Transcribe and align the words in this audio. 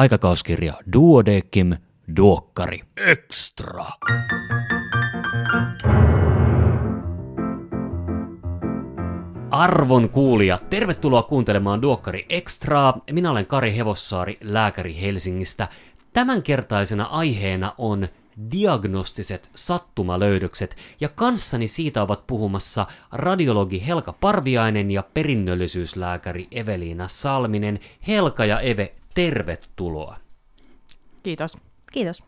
aikakauskirja 0.00 0.74
Duodekim 0.92 1.76
Duokkari 2.16 2.80
Extra. 2.96 3.86
Arvon 9.50 10.08
kuulija, 10.08 10.58
tervetuloa 10.70 11.22
kuuntelemaan 11.22 11.82
Duokkari 11.82 12.26
Extraa. 12.28 13.00
Minä 13.12 13.30
olen 13.30 13.46
Kari 13.46 13.76
Hevossaari, 13.76 14.38
lääkäri 14.40 15.00
Helsingistä. 15.00 15.68
Tämänkertaisena 16.12 17.04
aiheena 17.04 17.74
on 17.78 18.08
diagnostiset 18.52 19.50
sattumalöydökset, 19.54 20.76
ja 21.00 21.08
kanssani 21.08 21.68
siitä 21.68 22.02
ovat 22.02 22.26
puhumassa 22.26 22.86
radiologi 23.12 23.86
Helka 23.86 24.12
Parviainen 24.12 24.90
ja 24.90 25.02
perinnöllisyyslääkäri 25.14 26.48
Eveliina 26.50 27.08
Salminen. 27.08 27.80
Helka 28.06 28.44
ja 28.44 28.60
Eve, 28.60 28.94
tervetuloa. 29.14 30.16
Kiitos. 31.22 31.58
Kiitos. 31.92 32.22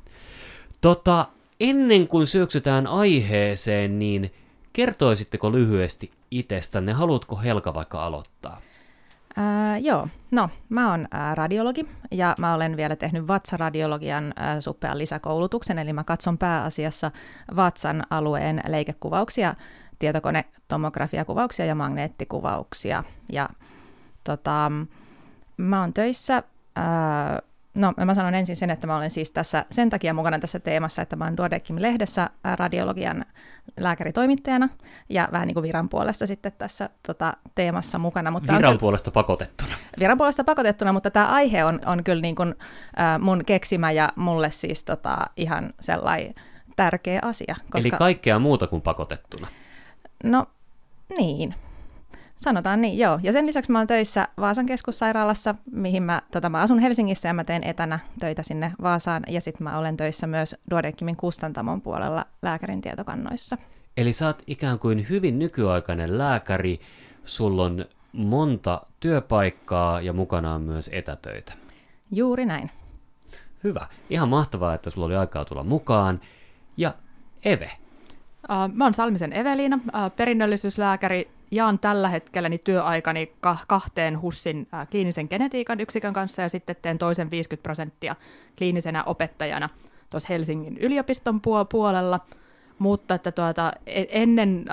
Tota, 0.80 1.26
ennen 1.60 2.08
kuin 2.08 2.26
syöksytään 2.26 2.86
aiheeseen, 2.86 3.98
niin 3.98 4.34
kertoisitteko 4.72 5.52
lyhyesti 5.52 6.10
itsestänne? 6.30 6.92
Haluatko 6.92 7.36
Helka 7.36 7.74
vaikka 7.74 8.06
aloittaa? 8.06 8.60
Ää, 9.36 9.78
joo, 9.78 10.08
no 10.30 10.48
mä 10.68 10.90
oon 10.90 11.08
ää, 11.10 11.34
radiologi 11.34 11.88
ja 12.10 12.34
mä 12.38 12.54
olen 12.54 12.76
vielä 12.76 12.96
tehnyt 12.96 13.28
vatsaradiologian 13.28 14.32
ää, 14.36 14.60
suppean 14.60 14.98
lisäkoulutuksen, 14.98 15.78
eli 15.78 15.92
mä 15.92 16.04
katson 16.04 16.38
pääasiassa 16.38 17.10
vatsan 17.56 18.02
alueen 18.10 18.62
leikekuvauksia, 18.68 19.54
tietokonetomografiakuvauksia 19.98 21.66
ja 21.66 21.74
magneettikuvauksia. 21.74 23.04
Ja 23.32 23.48
tota, 24.24 24.72
mä 25.56 25.80
oon 25.80 25.92
töissä 25.92 26.42
No, 27.74 27.94
mä 28.04 28.14
sanon 28.14 28.34
ensin 28.34 28.56
sen, 28.56 28.70
että 28.70 28.86
mä 28.86 28.96
olen 28.96 29.10
siis 29.10 29.30
tässä 29.30 29.64
sen 29.70 29.90
takia 29.90 30.14
mukana 30.14 30.38
tässä 30.38 30.58
teemassa, 30.58 31.02
että 31.02 31.16
mä 31.16 31.24
olen 31.24 31.36
Duodekim-lehdessä 31.36 32.30
radiologian 32.54 33.24
lääkäritoimittajana 33.76 34.68
ja 35.08 35.28
vähän 35.32 35.46
niin 35.46 35.54
kuin 35.54 35.62
viran 35.62 35.88
puolesta 35.88 36.26
sitten 36.26 36.52
tässä 36.58 36.90
tota, 37.06 37.36
teemassa 37.54 37.98
mukana. 37.98 38.30
Mutta 38.30 38.52
viran 38.52 38.72
on, 38.72 38.78
puolesta 38.78 39.10
pakotettuna. 39.10 39.74
Viran 39.98 40.18
puolesta 40.18 40.44
pakotettuna, 40.44 40.92
mutta 40.92 41.10
tämä 41.10 41.26
aihe 41.26 41.64
on, 41.64 41.80
on 41.86 42.04
kyllä 42.04 42.22
niin 42.22 42.36
kuin, 42.36 42.54
äh, 43.00 43.20
mun 43.20 43.44
keksimä 43.44 43.90
ja 43.90 44.12
mulle 44.16 44.50
siis 44.50 44.84
tota, 44.84 45.18
ihan 45.36 45.70
sellainen 45.80 46.34
tärkeä 46.76 47.20
asia. 47.22 47.56
Koska... 47.70 47.78
Eli 47.78 47.90
kaikkea 47.90 48.38
muuta 48.38 48.66
kuin 48.66 48.82
pakotettuna. 48.82 49.48
No, 50.24 50.46
niin. 51.18 51.54
Sanotaan 52.42 52.80
niin, 52.80 52.98
joo. 52.98 53.20
Ja 53.22 53.32
sen 53.32 53.46
lisäksi 53.46 53.72
mä 53.72 53.78
oon 53.78 53.86
töissä 53.86 54.28
Vaasan 54.40 54.66
keskussairaalassa, 54.66 55.54
mihin 55.70 56.02
mä, 56.02 56.22
tota, 56.32 56.48
mä 56.48 56.60
asun 56.60 56.78
Helsingissä 56.78 57.28
ja 57.28 57.34
mä 57.34 57.44
teen 57.44 57.64
etänä 57.64 57.98
töitä 58.20 58.42
sinne 58.42 58.72
Vaasaan. 58.82 59.22
Ja 59.28 59.40
sitten 59.40 59.64
mä 59.64 59.78
olen 59.78 59.96
töissä 59.96 60.26
myös 60.26 60.56
Duodeckimin 60.70 61.16
kustantamon 61.16 61.80
puolella 61.80 62.26
lääkärin 62.42 62.80
tietokannoissa. 62.80 63.56
Eli 63.96 64.12
sä 64.12 64.26
oot 64.26 64.42
ikään 64.46 64.78
kuin 64.78 65.06
hyvin 65.08 65.38
nykyaikainen 65.38 66.18
lääkäri, 66.18 66.80
sulla 67.24 67.64
on 67.64 67.84
monta 68.12 68.80
työpaikkaa 69.00 70.00
ja 70.00 70.12
mukana 70.12 70.54
on 70.54 70.62
myös 70.62 70.90
etätöitä. 70.92 71.52
Juuri 72.10 72.46
näin. 72.46 72.70
Hyvä. 73.64 73.86
Ihan 74.10 74.28
mahtavaa, 74.28 74.74
että 74.74 74.90
sulla 74.90 75.06
oli 75.06 75.16
aikaa 75.16 75.44
tulla 75.44 75.64
mukaan. 75.64 76.20
Ja 76.76 76.94
Eve. 77.44 77.70
Mä 78.74 78.84
oon 78.84 78.94
Salmisen 78.94 79.32
Eveliina, 79.32 79.78
perinnöllisyyslääkäri, 80.16 81.30
jaan 81.52 81.78
tällä 81.78 82.08
hetkellä 82.08 82.48
niin 82.48 82.60
työaikani 82.64 83.32
kahteen 83.66 84.20
HUSSin 84.22 84.68
äh, 84.74 84.88
kliinisen 84.88 85.26
genetiikan 85.30 85.80
yksikön 85.80 86.12
kanssa 86.12 86.42
ja 86.42 86.48
sitten 86.48 86.76
teen 86.82 86.98
toisen 86.98 87.30
50 87.30 87.62
prosenttia 87.62 88.16
kliinisenä 88.58 89.04
opettajana 89.04 89.68
tuossa 90.10 90.26
Helsingin 90.28 90.78
yliopiston 90.78 91.40
puolella. 91.70 92.20
Mutta 92.78 93.14
että 93.14 93.32
tuota, 93.32 93.72
e-, 93.86 94.04
ennen 94.08 94.64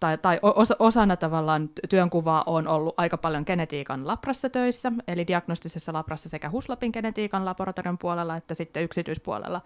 tai, 0.00 0.18
tai 0.18 0.40
osana 0.78 1.16
tavallaan 1.16 1.70
työnkuvaa 1.88 2.44
on 2.46 2.68
ollut 2.68 2.94
aika 2.96 3.18
paljon 3.18 3.42
genetiikan 3.46 4.06
labrassa 4.06 4.50
töissä, 4.50 4.92
eli 5.08 5.26
diagnostisessa 5.26 5.92
labrassa 5.92 6.28
sekä 6.28 6.50
HUSLAPin 6.50 6.90
genetiikan 6.92 7.44
laboratorion 7.44 7.98
puolella 7.98 8.36
että 8.36 8.54
sitten 8.54 8.82
yksityispuolella 8.82 9.60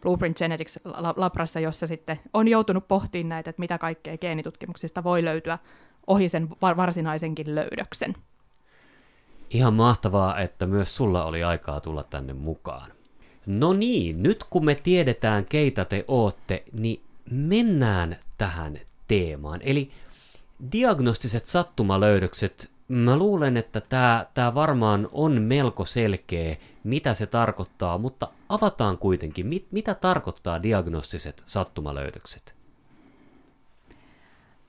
Blueprint 0.00 0.38
Genetics 0.38 0.78
labrassa, 1.16 1.60
jossa 1.60 1.86
sitten 1.86 2.20
on 2.34 2.48
joutunut 2.48 2.88
pohtimaan 2.88 3.28
näitä, 3.28 3.50
että 3.50 3.60
mitä 3.60 3.78
kaikkea 3.78 4.18
geenitutkimuksista 4.18 5.04
voi 5.04 5.24
löytyä 5.24 5.58
ohi 6.08 6.28
sen 6.28 6.48
varsinaisenkin 6.60 7.54
löydöksen. 7.54 8.14
Ihan 9.50 9.74
mahtavaa, 9.74 10.40
että 10.40 10.66
myös 10.66 10.96
sulla 10.96 11.24
oli 11.24 11.44
aikaa 11.44 11.80
tulla 11.80 12.02
tänne 12.02 12.32
mukaan. 12.32 12.92
No 13.46 13.72
niin, 13.72 14.22
nyt 14.22 14.44
kun 14.50 14.64
me 14.64 14.74
tiedetään 14.74 15.44
keitä 15.44 15.84
te 15.84 16.04
ootte, 16.08 16.64
niin 16.72 17.02
mennään 17.30 18.16
tähän 18.38 18.80
teemaan. 19.08 19.60
Eli 19.62 19.90
diagnostiset 20.72 21.46
sattumalöydökset, 21.46 22.70
mä 22.88 23.16
luulen, 23.16 23.56
että 23.56 23.80
tämä 23.80 24.26
tää 24.34 24.54
varmaan 24.54 25.08
on 25.12 25.42
melko 25.42 25.84
selkeä, 25.84 26.56
mitä 26.84 27.14
se 27.14 27.26
tarkoittaa, 27.26 27.98
mutta 27.98 28.28
avataan 28.48 28.98
kuitenkin, 28.98 29.46
mit, 29.46 29.66
mitä 29.70 29.94
tarkoittaa 29.94 30.62
diagnostiset 30.62 31.42
sattumalöydökset? 31.46 32.57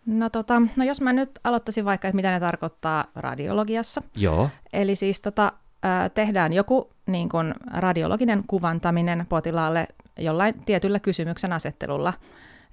No, 0.10 0.30
tota, 0.30 0.62
no 0.76 0.84
jos 0.84 1.02
mä 1.02 1.14
nyt 1.14 1.40
aloittaisin 1.44 1.86
vaikka, 1.86 2.08
että 2.08 2.16
mitä 2.16 2.32
ne 2.32 2.40
tarkoittaa 2.40 3.06
radiologiassa. 3.16 4.02
Joo. 4.16 4.50
Eli 4.74 4.96
siis 4.96 5.22
tota, 5.22 5.52
tehdään 6.14 6.54
joku 6.54 6.90
niin 7.06 7.30
kun 7.30 7.54
radiologinen 7.74 8.44
kuvantaminen 8.48 9.26
potilaalle 9.30 9.88
jollain 10.20 10.64
tietyllä 10.66 11.00
kysymyksen 11.00 11.54
asettelulla. 11.54 12.14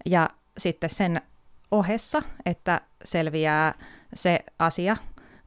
Ja 0.06 0.28
sitten 0.58 0.90
sen 0.90 1.20
ohessa, 1.70 2.22
että 2.46 2.80
selviää 3.04 3.74
se 4.14 4.44
asia, 4.58 4.96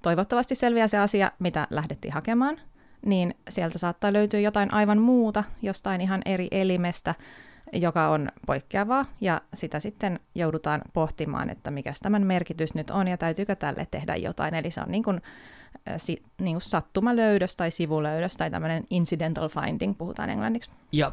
toivottavasti 0.02 0.56
selviää 0.56 0.88
se 0.88 0.98
asia, 0.98 1.32
mitä 1.40 1.68
lähdettiin 1.70 2.14
hakemaan, 2.14 2.58
niin 3.06 3.36
sieltä 3.50 3.78
saattaa 3.78 4.14
löytyä 4.14 4.40
jotain 4.40 4.74
aivan 4.74 5.02
muuta, 5.02 5.44
jostain 5.62 6.02
ihan 6.02 6.22
eri 6.26 6.48
elimestä, 6.52 7.16
joka 7.74 8.10
on 8.10 8.30
poikkeavaa, 8.48 9.06
ja 9.22 9.42
sitä 9.54 9.80
sitten 9.80 10.20
joudutaan 10.36 10.82
pohtimaan, 10.94 11.50
että 11.50 11.72
mikä 11.72 11.94
tämän 12.02 12.26
merkitys 12.26 12.74
nyt 12.74 12.90
on, 12.90 13.08
ja 13.08 13.18
täytyykö 13.18 13.56
tälle 13.56 13.88
tehdä 13.92 14.16
jotain. 14.16 14.54
Eli 14.54 14.72
se 14.72 14.82
on 14.82 14.92
niin 14.92 15.04
kuin, 15.04 15.22
si, 15.98 16.24
niin 16.42 16.56
kuin 16.56 16.62
sattumalöydös 16.62 17.56
tai 17.56 17.72
sivulöydös 17.72 18.38
tai 18.38 18.52
tämmöinen 18.52 18.84
incidental 18.90 19.50
finding, 19.50 19.98
puhutaan 19.98 20.30
englanniksi. 20.30 20.70
Ja 20.92 21.12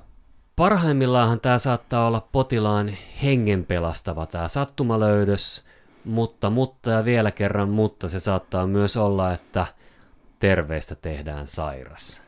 parhaimmillaan 0.56 1.40
tämä 1.40 1.58
saattaa 1.58 2.06
olla 2.06 2.28
potilaan 2.32 2.96
hengen 3.22 3.64
pelastava 3.64 4.26
tämä 4.26 4.48
sattumalöydös, 4.48 5.64
mutta, 6.04 6.50
mutta 6.50 6.90
ja 6.90 7.04
vielä 7.04 7.30
kerran, 7.30 7.68
mutta 7.68 8.08
se 8.08 8.20
saattaa 8.20 8.66
myös 8.66 8.96
olla, 8.96 9.32
että 9.32 9.66
terveistä 10.38 10.94
tehdään 10.94 11.46
sairas. 11.46 12.25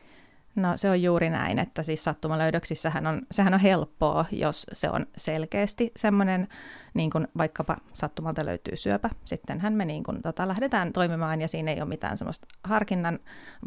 No 0.59 0.77
se 0.77 0.89
on 0.89 1.01
juuri 1.01 1.29
näin, 1.29 1.59
että 1.59 1.83
siis 1.83 2.03
sattumalöydöksissähän 2.03 3.07
on, 3.07 3.21
sehän 3.31 3.53
on 3.53 3.59
helppoa, 3.59 4.25
jos 4.31 4.67
se 4.73 4.89
on 4.89 5.05
selkeästi 5.17 5.91
semmoinen, 5.95 6.47
niin 6.93 7.09
kuin 7.09 7.27
vaikkapa 7.37 7.77
sattumalta 7.93 8.45
löytyy 8.45 8.75
syöpä, 8.77 9.09
sittenhän 9.25 9.73
me 9.73 9.85
niin 9.85 10.03
kuin, 10.03 10.21
tota, 10.21 10.47
lähdetään 10.47 10.93
toimimaan 10.93 11.41
ja 11.41 11.47
siinä 11.47 11.71
ei 11.71 11.81
ole 11.81 11.89
mitään 11.89 12.17
semmoista 12.17 12.47
harkinnan 12.63 13.19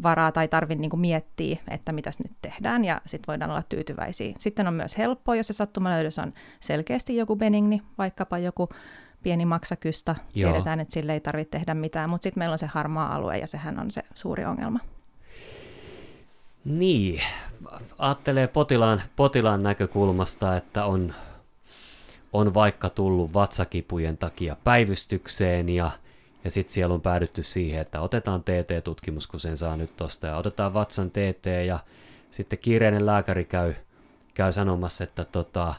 varaa 0.03 0.31
tai 0.31 0.47
tarvitse 0.47 0.81
niin 0.81 0.99
miettiä, 0.99 1.57
että 1.67 1.91
mitäs 1.91 2.19
nyt 2.19 2.37
tehdään 2.41 2.85
ja 2.85 3.01
sitten 3.05 3.27
voidaan 3.27 3.51
olla 3.51 3.63
tyytyväisiä. 3.69 4.33
Sitten 4.39 4.67
on 4.67 4.73
myös 4.73 4.97
helppoa, 4.97 5.35
jos 5.35 5.47
se 5.47 5.53
sattumalöydös 5.53 6.19
on 6.19 6.33
selkeästi 6.59 7.15
joku 7.15 7.35
benigni, 7.35 7.81
vaikkapa 7.97 8.37
joku 8.37 8.69
pieni 9.23 9.45
maksakystä, 9.45 10.15
Joo. 10.35 10.51
tiedetään, 10.51 10.79
että 10.79 10.93
sille 10.93 11.13
ei 11.13 11.19
tarvitse 11.19 11.51
tehdä 11.51 11.73
mitään, 11.73 12.09
mutta 12.09 12.23
sitten 12.23 12.41
meillä 12.41 12.53
on 12.53 12.59
se 12.59 12.65
harmaa 12.65 13.15
alue 13.15 13.37
ja 13.37 13.47
sehän 13.47 13.79
on 13.79 13.91
se 13.91 14.01
suuri 14.15 14.45
ongelma. 14.45 14.79
Niin, 16.65 17.21
ajattelee 17.97 18.47
potilaan, 18.47 19.01
potilaan 19.15 19.63
näkökulmasta, 19.63 20.57
että 20.57 20.85
on, 20.85 21.13
on 22.33 22.53
vaikka 22.53 22.89
tullut 22.89 23.33
vatsakipujen 23.33 24.17
takia 24.17 24.55
päivystykseen 24.63 25.69
ja, 25.69 25.91
ja 26.43 26.51
sitten 26.51 26.73
siellä 26.73 26.93
on 26.93 27.01
päädytty 27.01 27.43
siihen, 27.43 27.81
että 27.81 28.01
otetaan 28.01 28.43
TT-tutkimus, 28.43 29.27
kun 29.27 29.39
sen 29.39 29.57
saa 29.57 29.77
nyt 29.77 29.97
tosta 29.97 30.27
ja 30.27 30.37
otetaan 30.37 30.73
vatsan 30.73 31.11
TT 31.11 31.45
ja 31.65 31.79
sitten 32.31 32.59
kiireinen 32.59 33.05
lääkäri 33.05 33.45
käy, 33.45 33.73
käy 34.33 34.51
sanomassa, 34.51 35.03
että 35.03 35.25
tota, 35.25 35.73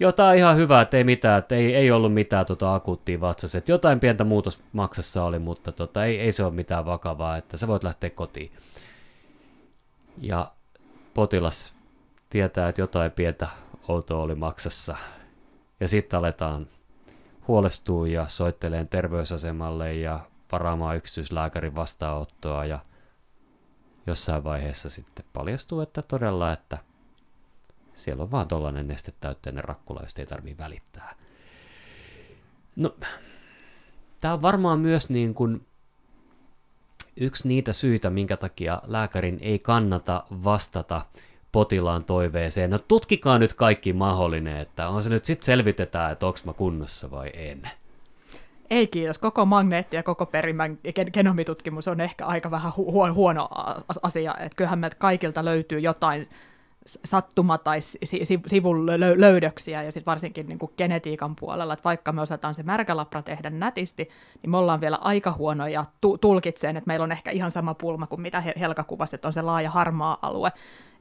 jotain 0.00 0.38
ihan 0.38 0.56
hyvää, 0.56 0.82
että 0.82 0.96
ei 0.96 1.04
mitään, 1.04 1.38
että 1.38 1.54
ei, 1.54 1.74
ei 1.74 1.90
ollut 1.90 2.14
mitään 2.14 2.46
tota 2.46 2.74
akuuttia 2.74 3.20
vatsassa, 3.20 3.58
että 3.58 3.72
jotain 3.72 4.00
pientä 4.00 4.24
muutos 4.24 4.60
maksassa 4.72 5.24
oli, 5.24 5.38
mutta 5.38 5.72
tota, 5.72 6.04
ei, 6.04 6.20
ei 6.20 6.32
se 6.32 6.44
ole 6.44 6.54
mitään 6.54 6.84
vakavaa, 6.84 7.36
että 7.36 7.56
sä 7.56 7.68
voit 7.68 7.84
lähteä 7.84 8.10
kotiin 8.10 8.52
ja 10.18 10.52
potilas 11.14 11.74
tietää, 12.30 12.68
että 12.68 12.80
jotain 12.80 13.12
pientä 13.12 13.48
outoa 13.88 14.22
oli 14.22 14.34
maksassa. 14.34 14.96
Ja 15.80 15.88
sitten 15.88 16.18
aletaan 16.18 16.68
huolestua 17.48 18.08
ja 18.08 18.28
soitteleen 18.28 18.88
terveysasemalle 18.88 19.94
ja 19.94 20.20
varaamaan 20.52 20.96
yksityislääkärin 20.96 21.74
vastaanottoa 21.74 22.64
ja 22.64 22.78
jossain 24.06 24.44
vaiheessa 24.44 24.88
sitten 24.90 25.24
paljastuu, 25.32 25.80
että 25.80 26.02
todella, 26.02 26.52
että 26.52 26.78
siellä 27.94 28.22
on 28.22 28.30
vaan 28.30 28.48
tollainen 28.48 28.88
nestetäytteinen 28.88 29.64
rakkula, 29.64 30.00
josta 30.02 30.22
ei 30.22 30.26
tarvitse 30.26 30.62
välittää. 30.62 31.14
No, 32.76 32.96
tämä 34.20 34.34
on 34.34 34.42
varmaan 34.42 34.80
myös 34.80 35.10
niin 35.10 35.34
kuin 35.34 35.66
yksi 37.16 37.48
niitä 37.48 37.72
syitä, 37.72 38.10
minkä 38.10 38.36
takia 38.36 38.82
lääkärin 38.86 39.38
ei 39.40 39.58
kannata 39.58 40.24
vastata 40.44 41.02
potilaan 41.52 42.04
toiveeseen. 42.04 42.70
No 42.70 42.78
tutkikaa 42.78 43.38
nyt 43.38 43.54
kaikki 43.54 43.92
mahdollinen, 43.92 44.56
että 44.56 44.88
on 44.88 45.04
se 45.04 45.10
nyt 45.10 45.24
sitten 45.24 45.46
selvitetään, 45.46 46.12
että 46.12 46.26
onko 46.26 46.38
mä 46.44 46.52
kunnossa 46.52 47.10
vai 47.10 47.30
en. 47.34 47.62
Ei 48.70 48.86
kiitos. 48.86 49.18
Koko 49.18 49.44
magneetti 49.44 49.96
ja 49.96 50.02
koko 50.02 50.26
perimän 50.26 50.78
genomitutkimus 51.12 51.88
on 51.88 52.00
ehkä 52.00 52.26
aika 52.26 52.50
vähän 52.50 52.72
hu- 52.72 53.12
huono 53.12 53.48
asia. 54.02 54.34
Että 54.34 54.56
kyllähän 54.56 54.78
meiltä 54.78 54.96
kaikilta 54.98 55.44
löytyy 55.44 55.78
jotain 55.78 56.28
sattuma- 56.86 57.58
tai 57.58 57.78
sivun 58.46 58.86
löydöksiä, 59.16 59.82
ja 59.82 59.92
sitten 59.92 60.10
varsinkin 60.10 60.46
niin 60.46 60.58
kuin 60.58 60.72
genetiikan 60.78 61.36
puolella, 61.36 61.72
että 61.72 61.84
vaikka 61.84 62.12
me 62.12 62.20
osataan 62.20 62.54
se 62.54 62.62
märkälapra 62.62 63.22
tehdä 63.22 63.50
nätisti, 63.50 64.08
niin 64.42 64.50
me 64.50 64.56
ollaan 64.56 64.80
vielä 64.80 64.98
aika 65.00 65.32
huonoja 65.32 65.84
tu- 66.00 66.18
tulkitseen, 66.18 66.76
että 66.76 66.88
meillä 66.88 67.04
on 67.04 67.12
ehkä 67.12 67.30
ihan 67.30 67.50
sama 67.50 67.74
pulma 67.74 68.06
kuin 68.06 68.20
mitä 68.20 68.42
Helka 68.60 68.84
kuvasi, 68.84 69.14
että 69.16 69.28
on 69.28 69.32
se 69.32 69.42
laaja 69.42 69.70
harmaa 69.70 70.18
alue, 70.22 70.52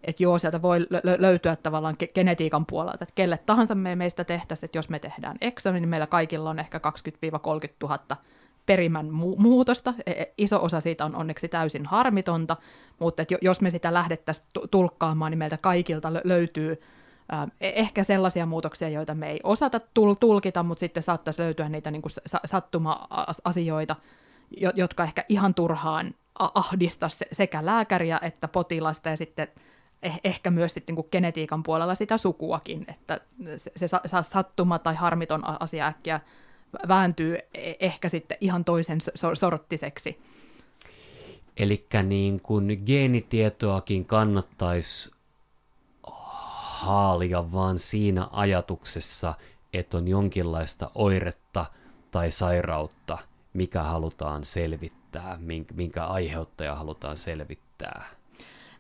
että 0.03 0.23
joo, 0.23 0.37
sieltä 0.37 0.61
voi 0.61 0.79
lö- 0.79 1.21
löytyä 1.21 1.55
tavallaan 1.55 1.95
ge- 2.03 2.11
genetiikan 2.15 2.65
puolelta, 2.65 3.03
että 3.03 3.15
kelle 3.15 3.39
tahansa 3.45 3.75
me 3.75 3.95
meistä 3.95 4.23
tehtäisiin, 4.23 4.67
että 4.67 4.77
jos 4.77 4.89
me 4.89 4.99
tehdään 4.99 5.35
exomi, 5.41 5.79
niin 5.79 5.89
meillä 5.89 6.07
kaikilla 6.07 6.49
on 6.49 6.59
ehkä 6.59 6.79
20-30 6.79 6.81
000 7.83 7.99
perimän 8.65 9.05
mu- 9.05 9.37
muutosta. 9.37 9.93
E, 10.05 10.11
e, 10.11 10.33
iso 10.37 10.63
osa 10.63 10.81
siitä 10.81 11.05
on 11.05 11.15
onneksi 11.15 11.47
täysin 11.47 11.85
harmitonta, 11.85 12.57
mutta 12.99 13.21
että 13.21 13.35
jos 13.41 13.61
me 13.61 13.69
sitä 13.69 13.93
lähdettäisiin 13.93 14.47
tulkkaamaan, 14.71 15.31
niin 15.31 15.39
meiltä 15.39 15.57
kaikilta 15.57 16.13
löytyy 16.23 16.81
äh, 17.33 17.51
ehkä 17.61 18.03
sellaisia 18.03 18.45
muutoksia, 18.45 18.89
joita 18.89 19.15
me 19.15 19.31
ei 19.31 19.39
osata 19.43 19.79
tul- 19.79 20.15
tulkita, 20.19 20.63
mutta 20.63 20.79
sitten 20.79 21.03
saattaisi 21.03 21.41
löytyä 21.41 21.69
niitä 21.69 21.91
niin 21.91 22.01
kuin 22.01 22.11
sattuma-asioita, 22.45 23.95
jotka 24.75 25.03
ehkä 25.03 25.25
ihan 25.29 25.53
turhaan 25.53 26.13
ahdista 26.39 27.07
sekä 27.31 27.65
lääkäriä 27.65 28.19
että 28.21 28.47
potilasta 28.47 29.09
ja 29.09 29.17
sitten 29.17 29.47
eh, 30.03 30.19
ehkä 30.23 30.51
myös 30.51 30.73
sitten 30.73 30.95
niin 30.95 31.05
genetiikan 31.11 31.63
puolella 31.63 31.95
sitä 31.95 32.17
sukuakin, 32.17 32.85
että 32.87 33.21
se 33.75 33.87
sattuma 34.21 34.79
tai 34.79 34.95
harmiton 34.95 35.61
asia 35.61 35.87
äkkiä 35.87 36.19
vääntyy 36.87 37.37
e-, 37.53 37.73
ehkä 37.79 38.09
sitten 38.09 38.37
ihan 38.41 38.65
toisen 38.65 38.99
sorttiseksi. 39.33 40.19
Eli 41.57 41.87
niin 42.03 42.41
kun 42.41 42.67
geenitietoakin 42.85 44.05
kannattaisi 44.05 45.11
haalia 46.85 47.51
vaan 47.51 47.79
siinä 47.79 48.27
ajatuksessa, 48.31 49.33
että 49.73 49.97
on 49.97 50.07
jonkinlaista 50.07 50.91
oiretta 50.95 51.65
tai 52.11 52.31
sairautta, 52.31 53.17
mikä 53.53 53.83
halutaan 53.83 54.45
selvittää, 54.45 55.39
minkä 55.73 56.05
aiheuttaja 56.05 56.75
halutaan 56.75 57.17
selvittää. 57.17 58.05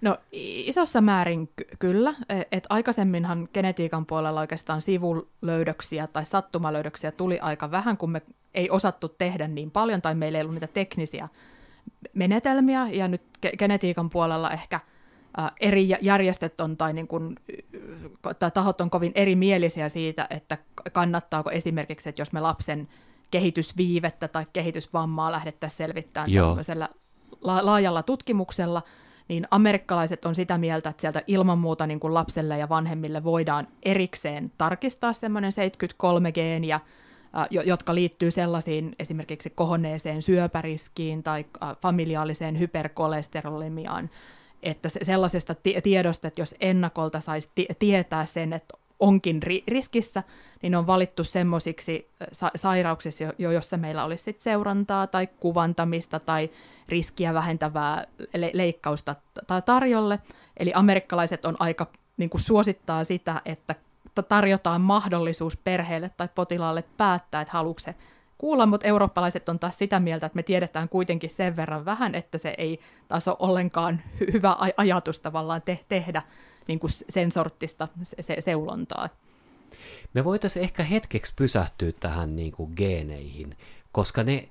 No 0.05 0.17
isossa 0.31 1.01
määrin 1.01 1.49
ky- 1.55 1.67
kyllä, 1.79 2.13
e, 2.29 2.41
että 2.51 2.67
aikaisemminhan 2.69 3.47
genetiikan 3.53 4.05
puolella 4.05 4.39
oikeastaan 4.39 4.81
sivulöydöksiä 4.81 6.07
tai 6.07 6.25
sattumalöydöksiä 6.25 7.11
tuli 7.11 7.39
aika 7.39 7.71
vähän, 7.71 7.97
kun 7.97 8.11
me 8.11 8.21
ei 8.53 8.69
osattu 8.69 9.09
tehdä 9.09 9.47
niin 9.47 9.71
paljon 9.71 10.01
tai 10.01 10.15
meillä 10.15 10.37
ei 10.37 10.41
ollut 10.41 10.53
niitä 10.53 10.67
teknisiä 10.67 11.29
menetelmiä, 12.13 12.87
ja 12.87 13.07
nyt 13.07 13.21
ge- 13.45 13.55
genetiikan 13.57 14.09
puolella 14.09 14.51
ehkä 14.51 14.79
ä, 15.39 15.51
eri 15.59 15.89
järjestöt 16.01 16.61
on 16.61 16.77
tai, 16.77 16.93
niin 16.93 17.07
kun, 17.07 17.35
tai 18.39 18.51
tahot 18.51 18.81
on 18.81 18.89
kovin 18.89 19.11
erimielisiä 19.15 19.89
siitä, 19.89 20.27
että 20.29 20.57
kannattaako 20.91 21.51
esimerkiksi, 21.51 22.09
että 22.09 22.21
jos 22.21 22.31
me 22.31 22.41
lapsen 22.41 22.87
kehitysviivettä 23.31 24.27
tai 24.27 24.45
kehitysvammaa 24.53 25.31
lähdettäisiin 25.31 25.77
selvittämään 25.77 26.31
Joo. 26.31 26.47
tämmöisellä 26.47 26.89
la- 27.41 27.65
laajalla 27.65 28.03
tutkimuksella– 28.03 28.81
niin 29.27 29.47
amerikkalaiset 29.51 30.25
on 30.25 30.35
sitä 30.35 30.57
mieltä, 30.57 30.89
että 30.89 31.01
sieltä 31.01 31.21
ilman 31.27 31.57
muuta 31.57 31.87
niin 31.87 31.99
kuin 31.99 32.13
lapselle 32.13 32.57
ja 32.57 32.69
vanhemmille 32.69 33.23
voidaan 33.23 33.67
erikseen 33.83 34.51
tarkistaa 34.57 35.13
semmoinen 35.13 35.51
73 35.51 36.31
geeniä, 36.31 36.79
jotka 37.65 37.95
liittyy 37.95 38.31
sellaisiin 38.31 38.95
esimerkiksi 38.99 39.49
kohonneeseen 39.49 40.21
syöpäriskiin 40.21 41.23
tai 41.23 41.45
familiaaliseen 41.81 42.59
hyperkolesterolemiaan, 42.59 44.09
että 44.63 44.89
sellaisesta 44.89 45.55
tiedosta, 45.83 46.27
että 46.27 46.41
jos 46.41 46.55
ennakolta 46.59 47.19
saisi 47.19 47.49
tietää 47.79 48.25
sen, 48.25 48.53
että 48.53 48.77
onkin 48.99 49.39
riskissä, 49.67 50.23
niin 50.61 50.75
on 50.75 50.87
valittu 50.87 51.23
semmoisiksi 51.23 52.09
sa- 52.31 52.51
sairauksiksi, 52.55 53.23
jo- 53.37 53.51
jossa 53.51 53.77
meillä 53.77 54.03
olisi 54.03 54.23
sit 54.23 54.41
seurantaa 54.41 55.07
tai 55.07 55.27
kuvantamista 55.27 56.19
tai 56.19 56.49
riskiä 56.89 57.33
vähentävää 57.33 58.05
le- 58.33 58.51
leikkausta 58.53 59.15
t- 59.15 59.65
tarjolle. 59.65 60.19
Eli 60.57 60.71
amerikkalaiset 60.75 61.45
on 61.45 61.55
aika 61.59 61.87
niin 62.17 62.29
kuin 62.29 62.41
suosittaa 62.41 63.03
sitä, 63.03 63.41
että 63.45 63.75
tarjotaan 64.29 64.81
mahdollisuus 64.81 65.57
perheelle 65.57 66.11
tai 66.17 66.29
potilaalle 66.35 66.83
päättää, 66.97 67.41
että 67.41 67.53
haluatko 67.53 67.79
se 67.79 67.95
kuulla, 68.37 68.65
mutta 68.65 68.87
eurooppalaiset 68.87 69.49
on 69.49 69.59
taas 69.59 69.77
sitä 69.77 69.99
mieltä, 69.99 70.25
että 70.25 70.35
me 70.35 70.43
tiedetään 70.43 70.89
kuitenkin 70.89 71.29
sen 71.29 71.55
verran 71.55 71.85
vähän, 71.85 72.15
että 72.15 72.37
se 72.37 72.55
ei 72.57 72.79
taas 73.07 73.27
ole 73.27 73.35
ollenkaan 73.39 74.01
hy- 74.19 74.33
hyvä 74.33 74.55
ajatus 74.77 75.19
tavallaan 75.19 75.61
te- 75.61 75.85
tehdä 75.89 76.21
niin 76.67 76.79
kuin 76.79 76.91
sen 77.09 77.31
sorttista 77.31 77.87
se- 78.03 78.41
seulontaa. 78.41 79.09
Me 80.13 80.23
voitaisiin 80.23 80.63
ehkä 80.63 80.83
hetkeksi 80.83 81.33
pysähtyä 81.35 81.91
tähän 81.99 82.35
niin 82.35 82.51
kuin 82.51 82.73
geeneihin, 82.75 83.57
koska 83.91 84.23
ne, 84.23 84.49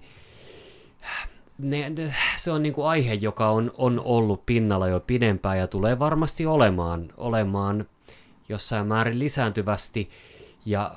ne, 1.58 1.92
se 2.36 2.50
on 2.50 2.62
niin 2.62 2.74
kuin 2.74 2.86
aihe, 2.86 3.14
joka 3.14 3.50
on, 3.50 3.72
on 3.78 4.00
ollut 4.04 4.46
pinnalla 4.46 4.88
jo 4.88 5.00
pidempään 5.00 5.58
ja 5.58 5.66
tulee 5.66 5.98
varmasti 5.98 6.46
olemaan, 6.46 7.12
olemaan 7.16 7.88
jossain 8.48 8.86
määrin 8.86 9.18
lisääntyvästi. 9.18 10.10
Ja 10.66 10.94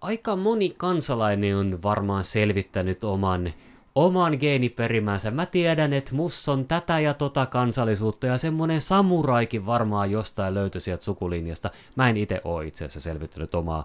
aika 0.00 0.36
moni 0.36 0.74
kansalainen 0.76 1.56
on 1.56 1.82
varmaan 1.82 2.24
selvittänyt 2.24 3.04
oman 3.04 3.52
oman 3.94 4.36
geeniperimänsä. 4.40 5.30
Mä 5.30 5.46
tiedän, 5.46 5.92
että 5.92 6.14
mus 6.14 6.48
on 6.48 6.64
tätä 6.64 7.00
ja 7.00 7.14
tota 7.14 7.46
kansallisuutta 7.46 8.26
ja 8.26 8.38
semmonen 8.38 8.80
samuraikin 8.80 9.66
varmaan 9.66 10.10
jostain 10.10 10.54
löytyi 10.54 10.80
sieltä 10.80 11.04
sukulinjasta. 11.04 11.70
Mä 11.96 12.08
en 12.08 12.16
itse 12.16 12.40
ole 12.44 12.66
itse 12.66 12.84
asiassa 12.84 13.00
selvittänyt 13.00 13.54
omaa, 13.54 13.84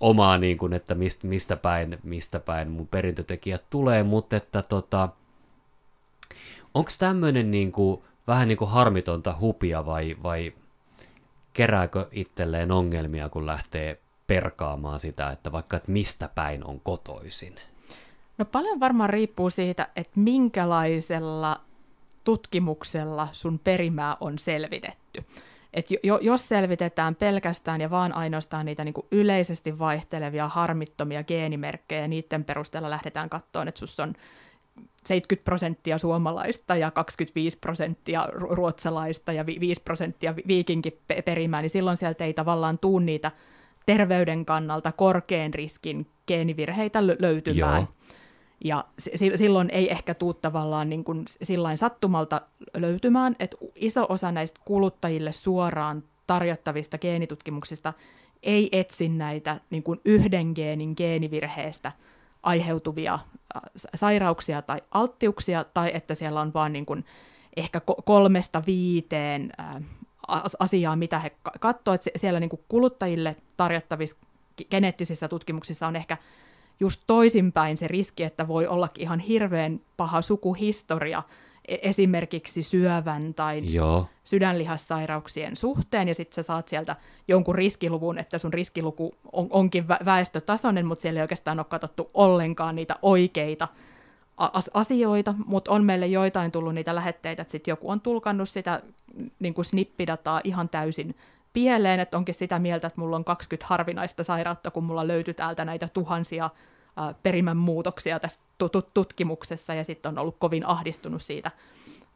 omaa 0.00 0.38
niin 0.38 0.58
kuin, 0.58 0.72
että 0.72 0.94
mist, 0.94 1.22
mistä, 1.22 1.56
päin, 1.56 1.98
mistä 2.02 2.40
päin 2.40 2.70
mun 2.70 2.88
perintötekijät 2.88 3.64
tulee, 3.70 4.02
mutta 4.02 4.36
että 4.36 4.62
tota, 4.62 5.08
onko 6.74 6.90
tämmöinen 6.98 7.50
niin 7.50 7.72
kuin, 7.72 8.02
vähän 8.26 8.48
niin 8.48 8.58
kuin 8.58 8.70
harmitonta 8.70 9.34
hupia 9.40 9.86
vai, 9.86 10.16
vai 10.22 10.52
kerääkö 11.52 12.08
itselleen 12.12 12.72
ongelmia, 12.72 13.28
kun 13.28 13.46
lähtee 13.46 14.00
perkaamaan 14.26 15.00
sitä, 15.00 15.30
että 15.30 15.52
vaikka 15.52 15.76
että 15.76 15.92
mistä 15.92 16.28
päin 16.34 16.64
on 16.64 16.80
kotoisin? 16.80 17.54
No 18.38 18.44
paljon 18.44 18.80
varmaan 18.80 19.10
riippuu 19.10 19.50
siitä, 19.50 19.88
että 19.96 20.20
minkälaisella 20.20 21.60
tutkimuksella 22.24 23.28
sun 23.32 23.58
perimää 23.58 24.16
on 24.20 24.38
selvitetty. 24.38 25.24
Et 25.74 25.86
jo, 26.02 26.18
jos 26.18 26.48
selvitetään 26.48 27.14
pelkästään 27.14 27.80
ja 27.80 27.90
vaan 27.90 28.12
ainoastaan 28.12 28.66
niitä 28.66 28.84
niin 28.84 28.94
yleisesti 29.10 29.78
vaihtelevia 29.78 30.48
harmittomia 30.48 31.24
geenimerkkejä, 31.24 32.08
niiden 32.08 32.44
perusteella 32.44 32.90
lähdetään 32.90 33.30
katsomaan, 33.30 33.68
että 33.68 33.78
sus 33.78 34.00
on 34.00 34.14
70 35.04 35.44
prosenttia 35.44 35.98
suomalaista 35.98 36.76
ja 36.76 36.90
25 36.90 37.58
prosenttia 37.58 38.28
ruotsalaista 38.32 39.32
ja 39.32 39.46
5 39.46 39.82
prosenttia 39.82 40.34
viikinkin 40.46 40.98
perimää, 41.24 41.60
niin 41.60 41.70
silloin 41.70 41.96
sieltä 41.96 42.24
ei 42.24 42.34
tavallaan 42.34 42.78
tuu 42.78 42.98
niitä 42.98 43.30
terveyden 43.86 44.44
kannalta 44.44 44.92
korkean 44.92 45.54
riskin 45.54 46.06
geenivirheitä 46.26 47.06
löytymään. 47.06 47.80
Joo. 47.80 47.88
Ja 48.64 48.84
silloin 49.34 49.70
ei 49.70 49.90
ehkä 49.90 50.14
tuu 50.14 50.34
tavallaan 50.34 50.88
niin 50.88 51.04
kuin 51.04 51.24
sillain 51.42 51.78
sattumalta 51.78 52.40
löytymään, 52.76 53.36
että 53.38 53.56
iso 53.74 54.06
osa 54.08 54.32
näistä 54.32 54.60
kuluttajille 54.64 55.32
suoraan 55.32 56.02
tarjottavista 56.26 56.98
geenitutkimuksista 56.98 57.92
ei 58.42 58.68
etsi 58.72 59.08
näitä 59.08 59.60
niin 59.70 59.82
kuin 59.82 60.00
yhden 60.04 60.52
geenin 60.54 60.94
geenivirheestä 60.96 61.92
aiheutuvia 62.42 63.18
sairauksia 63.94 64.62
tai 64.62 64.82
alttiuksia, 64.90 65.64
tai 65.64 65.90
että 65.94 66.14
siellä 66.14 66.40
on 66.40 66.54
vain 66.54 66.72
niin 66.72 67.04
ehkä 67.56 67.80
kolmesta 68.04 68.62
viiteen 68.66 69.52
asiaa, 70.58 70.96
mitä 70.96 71.18
he 71.18 71.32
katsovat. 71.60 72.02
Siellä 72.16 72.40
niin 72.40 72.50
kuin 72.50 72.62
kuluttajille 72.68 73.36
tarjottavissa 73.56 74.16
geneettisissä 74.70 75.28
tutkimuksissa 75.28 75.86
on 75.86 75.96
ehkä 75.96 76.16
just 76.80 77.00
toisinpäin 77.06 77.76
se 77.76 77.88
riski, 77.88 78.22
että 78.22 78.48
voi 78.48 78.66
olla 78.66 78.88
ihan 78.98 79.18
hirveän 79.18 79.80
paha 79.96 80.22
sukuhistoria, 80.22 81.22
e- 81.68 81.76
esimerkiksi 81.82 82.62
syövän 82.62 83.34
tai 83.34 83.62
Joo. 83.74 84.06
sydänlihassairauksien 84.24 85.56
suhteen, 85.56 86.08
ja 86.08 86.14
sitten 86.14 86.34
sä 86.34 86.42
saat 86.42 86.68
sieltä 86.68 86.96
jonkun 87.28 87.54
riskiluvun, 87.54 88.18
että 88.18 88.38
sun 88.38 88.52
riskiluku 88.52 89.14
on, 89.32 89.46
onkin 89.50 89.84
vä- 89.84 90.04
väestötasoinen, 90.04 90.86
mutta 90.86 91.02
siellä 91.02 91.18
ei 91.18 91.22
oikeastaan 91.22 91.58
ole 91.58 91.66
katsottu 91.68 92.10
ollenkaan 92.14 92.76
niitä 92.76 92.96
oikeita 93.02 93.68
as- 94.36 94.70
asioita, 94.74 95.34
mutta 95.46 95.72
on 95.72 95.84
meille 95.84 96.06
joitain 96.06 96.52
tullut 96.52 96.74
niitä 96.74 96.94
lähetteitä, 96.94 97.42
että 97.42 97.52
sitten 97.52 97.72
joku 97.72 97.90
on 97.90 98.00
tulkannut 98.00 98.48
sitä 98.48 98.82
niin 99.38 99.54
kuin 99.54 99.64
snippidataa 99.64 100.40
ihan 100.44 100.68
täysin 100.68 101.14
pieleen, 101.52 102.00
että 102.00 102.16
onkin 102.16 102.34
sitä 102.34 102.58
mieltä, 102.58 102.86
että 102.86 103.00
mulla 103.00 103.16
on 103.16 103.24
20 103.24 103.66
harvinaista 103.66 104.24
sairautta, 104.24 104.70
kun 104.70 104.84
mulla 104.84 105.08
löytyy 105.08 105.34
täältä 105.34 105.64
näitä 105.64 105.88
tuhansia 105.88 106.50
perimän 107.22 107.56
muutoksia 107.56 108.20
tässä 108.20 108.40
tutkimuksessa, 108.94 109.74
ja 109.74 109.84
sitten 109.84 110.08
on 110.08 110.18
ollut 110.18 110.36
kovin 110.38 110.66
ahdistunut 110.66 111.22
siitä 111.22 111.50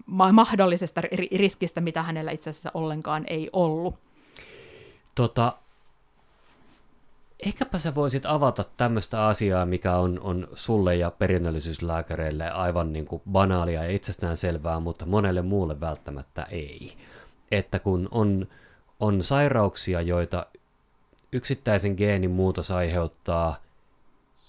ma- 0.07 0.33
mahdollisesta 0.33 1.01
ri- 1.01 1.39
riskistä, 1.39 1.81
mitä 1.81 2.03
hänellä 2.03 2.31
itse 2.31 2.51
asiassa 2.51 2.71
ollenkaan 2.75 3.25
ei 3.27 3.51
ollut. 3.53 3.95
Tota, 5.15 5.53
ehkäpä 7.41 7.79
sä 7.79 7.95
voisit 7.95 8.27
avata 8.27 8.65
tämmöistä 8.77 9.27
asiaa, 9.27 9.67
mikä 9.67 9.97
on, 9.97 10.21
on 10.21 10.49
sulle 10.55 10.97
ja 10.97 11.11
perinnöllisyyslääkäreille 11.11 12.51
aivan 12.51 12.93
niin 12.93 13.07
kuin 13.07 13.23
banaalia 13.31 13.85
ja 13.85 13.91
itsestään 13.91 14.37
selvää, 14.37 14.81
mutta 14.81 15.07
monelle 15.07 15.43
muulle 15.43 15.81
välttämättä 15.81 16.43
ei. 16.43 16.97
Että 17.51 17.79
kun 17.79 18.09
on, 18.11 18.47
on 19.01 19.23
sairauksia, 19.23 20.01
joita 20.01 20.47
yksittäisen 21.33 21.95
geenin 21.95 22.31
muutos 22.31 22.71
aiheuttaa, 22.71 23.57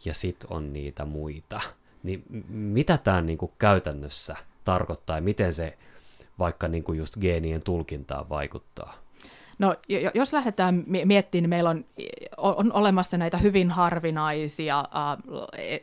ja 0.05 0.13
sit 0.13 0.45
on 0.49 0.73
niitä 0.73 1.05
muita, 1.05 1.61
niin 2.03 2.23
mitä 2.49 2.97
tämä 2.97 3.21
niin 3.21 3.37
kuin 3.37 3.51
käytännössä 3.59 4.35
tarkoittaa 4.63 5.17
ja 5.17 5.21
miten 5.21 5.53
se 5.53 5.77
vaikka 6.39 6.67
niin 6.67 6.83
kuin 6.83 6.99
just 6.99 7.17
geenien 7.21 7.61
tulkintaan 7.63 8.29
vaikuttaa? 8.29 8.93
No, 9.59 9.75
jos 10.13 10.33
lähdetään 10.33 10.83
miettimään, 10.87 11.41
niin 11.43 11.49
meillä 11.49 11.69
on, 11.69 11.85
on 12.37 12.73
olemassa 12.73 13.17
näitä 13.17 13.37
hyvin 13.37 13.71
harvinaisia 13.71 14.79
äh, 14.79 14.85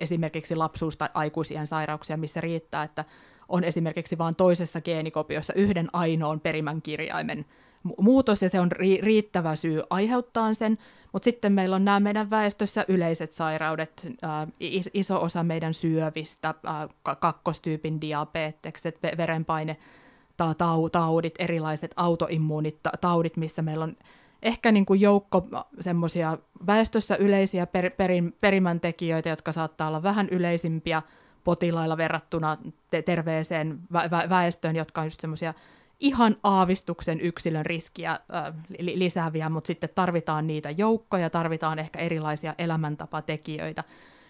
esimerkiksi 0.00 0.54
lapsuus- 0.54 0.97
tai 0.97 1.09
aikuisien 1.14 1.66
sairauksia, 1.66 2.16
missä 2.16 2.40
riittää, 2.40 2.83
että 2.83 3.04
on 3.49 3.64
esimerkiksi 3.64 4.18
vain 4.18 4.35
toisessa 4.35 4.80
geenikopiossa 4.80 5.52
yhden 5.52 5.88
ainoan 5.92 6.40
perimän 6.40 6.83
kirjaimen 6.83 7.44
muutos, 7.98 8.42
ja 8.42 8.48
se 8.48 8.60
on 8.60 8.72
ri- 8.72 9.02
riittävä 9.02 9.56
syy 9.56 9.82
aiheuttaa 9.90 10.54
sen, 10.54 10.78
mutta 11.12 11.24
sitten 11.24 11.52
meillä 11.52 11.76
on 11.76 11.84
nämä 11.84 12.00
meidän 12.00 12.30
väestössä 12.30 12.84
yleiset 12.88 13.32
sairaudet, 13.32 14.08
äh, 14.24 14.48
iso 14.94 15.22
osa 15.22 15.42
meidän 15.42 15.74
syövistä, 15.74 16.54
kakkostyypin 17.20 18.00
diabetekset, 18.00 18.98
verenpaine, 19.16 19.76
taudit, 20.92 21.34
erilaiset 21.38 21.90
autoimmuunit 21.96 22.78
taudit, 23.00 23.36
missä 23.36 23.62
meillä 23.62 23.84
on 23.84 23.96
ehkä 24.42 24.72
niin 24.72 24.86
kuin 24.86 25.00
joukko 25.00 25.46
semmoisia 25.80 26.38
väestössä 26.66 27.16
yleisiä 27.16 27.66
per, 27.66 27.90
perin, 27.90 28.36
perimäntekijöitä, 28.40 29.28
jotka 29.28 29.52
saattaa 29.52 29.88
olla 29.88 30.02
vähän 30.02 30.28
yleisimpiä 30.28 31.02
potilailla 31.44 31.96
verrattuna 31.96 32.56
te- 32.90 33.02
terveeseen 33.02 33.78
vä- 33.92 34.28
väestöön, 34.28 34.76
jotka 34.76 35.00
on 35.00 35.06
just 35.06 35.20
semmoisia 35.20 35.54
ihan 36.04 36.37
aavistuksen 36.42 37.20
yksilön 37.20 37.66
riskiä 37.66 38.20
li- 38.78 38.99
lisääviä, 38.99 39.49
mutta 39.49 39.66
sitten 39.66 39.90
tarvitaan 39.94 40.46
niitä 40.46 40.70
joukkoja, 40.70 41.30
tarvitaan 41.30 41.78
ehkä 41.78 41.99
erilaisia 41.99 42.54
elämäntapatekijöitä, 42.58 43.84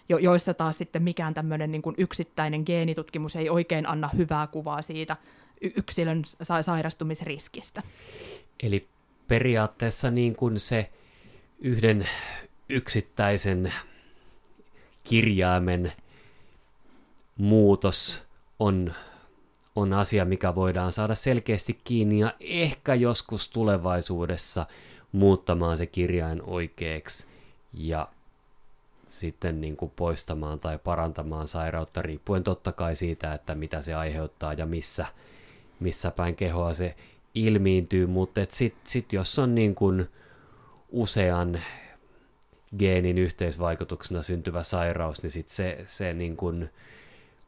jo- 0.08 0.18
joissa 0.18 0.54
taas 0.54 0.78
sitten 0.78 1.02
mikään 1.02 1.34
tämmöinen 1.34 1.72
niin 1.72 1.82
kuin 1.82 1.94
yksittäinen 1.98 2.62
geenitutkimus 2.66 3.36
ei 3.36 3.50
oikein 3.50 3.88
anna 3.88 4.10
hyvää 4.16 4.46
kuvaa 4.46 4.82
siitä 4.82 5.16
yksilön 5.76 6.22
sa- 6.42 6.62
sairastumisriskistä. 6.62 7.82
Eli 8.62 8.88
periaatteessa 9.28 10.10
niin 10.10 10.36
kuin 10.36 10.60
se 10.60 10.90
yhden 11.58 12.08
yksittäisen 12.68 13.72
kirjaimen 15.04 15.92
muutos 17.38 18.24
on, 18.58 18.94
on 19.76 19.92
asia, 19.92 20.24
mikä 20.24 20.54
voidaan 20.54 20.92
saada 20.92 21.14
selkeästi 21.14 21.80
kiinni 21.84 22.18
ja 22.18 22.34
ehkä 22.40 22.94
joskus 22.94 23.48
tulevaisuudessa 23.50 24.66
muuttamaan 25.12 25.76
se 25.76 25.86
kirjain 25.86 26.42
oikeaksi 26.42 27.26
ja 27.72 28.08
sitten 29.08 29.60
niin 29.60 29.76
kuin 29.76 29.92
poistamaan 29.96 30.60
tai 30.60 30.78
parantamaan 30.78 31.48
sairautta 31.48 32.02
riippuen 32.02 32.44
totta 32.44 32.72
kai 32.72 32.96
siitä, 32.96 33.34
että 33.34 33.54
mitä 33.54 33.82
se 33.82 33.94
aiheuttaa 33.94 34.52
ja 34.52 34.66
missä, 34.66 35.06
missä 35.80 36.10
päin 36.10 36.36
kehoa 36.36 36.74
se 36.74 36.96
ilmiintyy, 37.34 38.06
mutta 38.06 38.40
sitten 38.50 38.80
sit 38.84 39.12
jos 39.12 39.38
on 39.38 39.54
niin 39.54 39.74
kuin 39.74 40.08
usean 40.90 41.60
geenin 42.78 43.18
yhteisvaikutuksena 43.18 44.22
syntyvä 44.22 44.62
sairaus, 44.62 45.22
niin 45.22 45.30
sit 45.30 45.48
se, 45.48 45.78
se 45.84 46.14
niin 46.14 46.36
kuin 46.36 46.70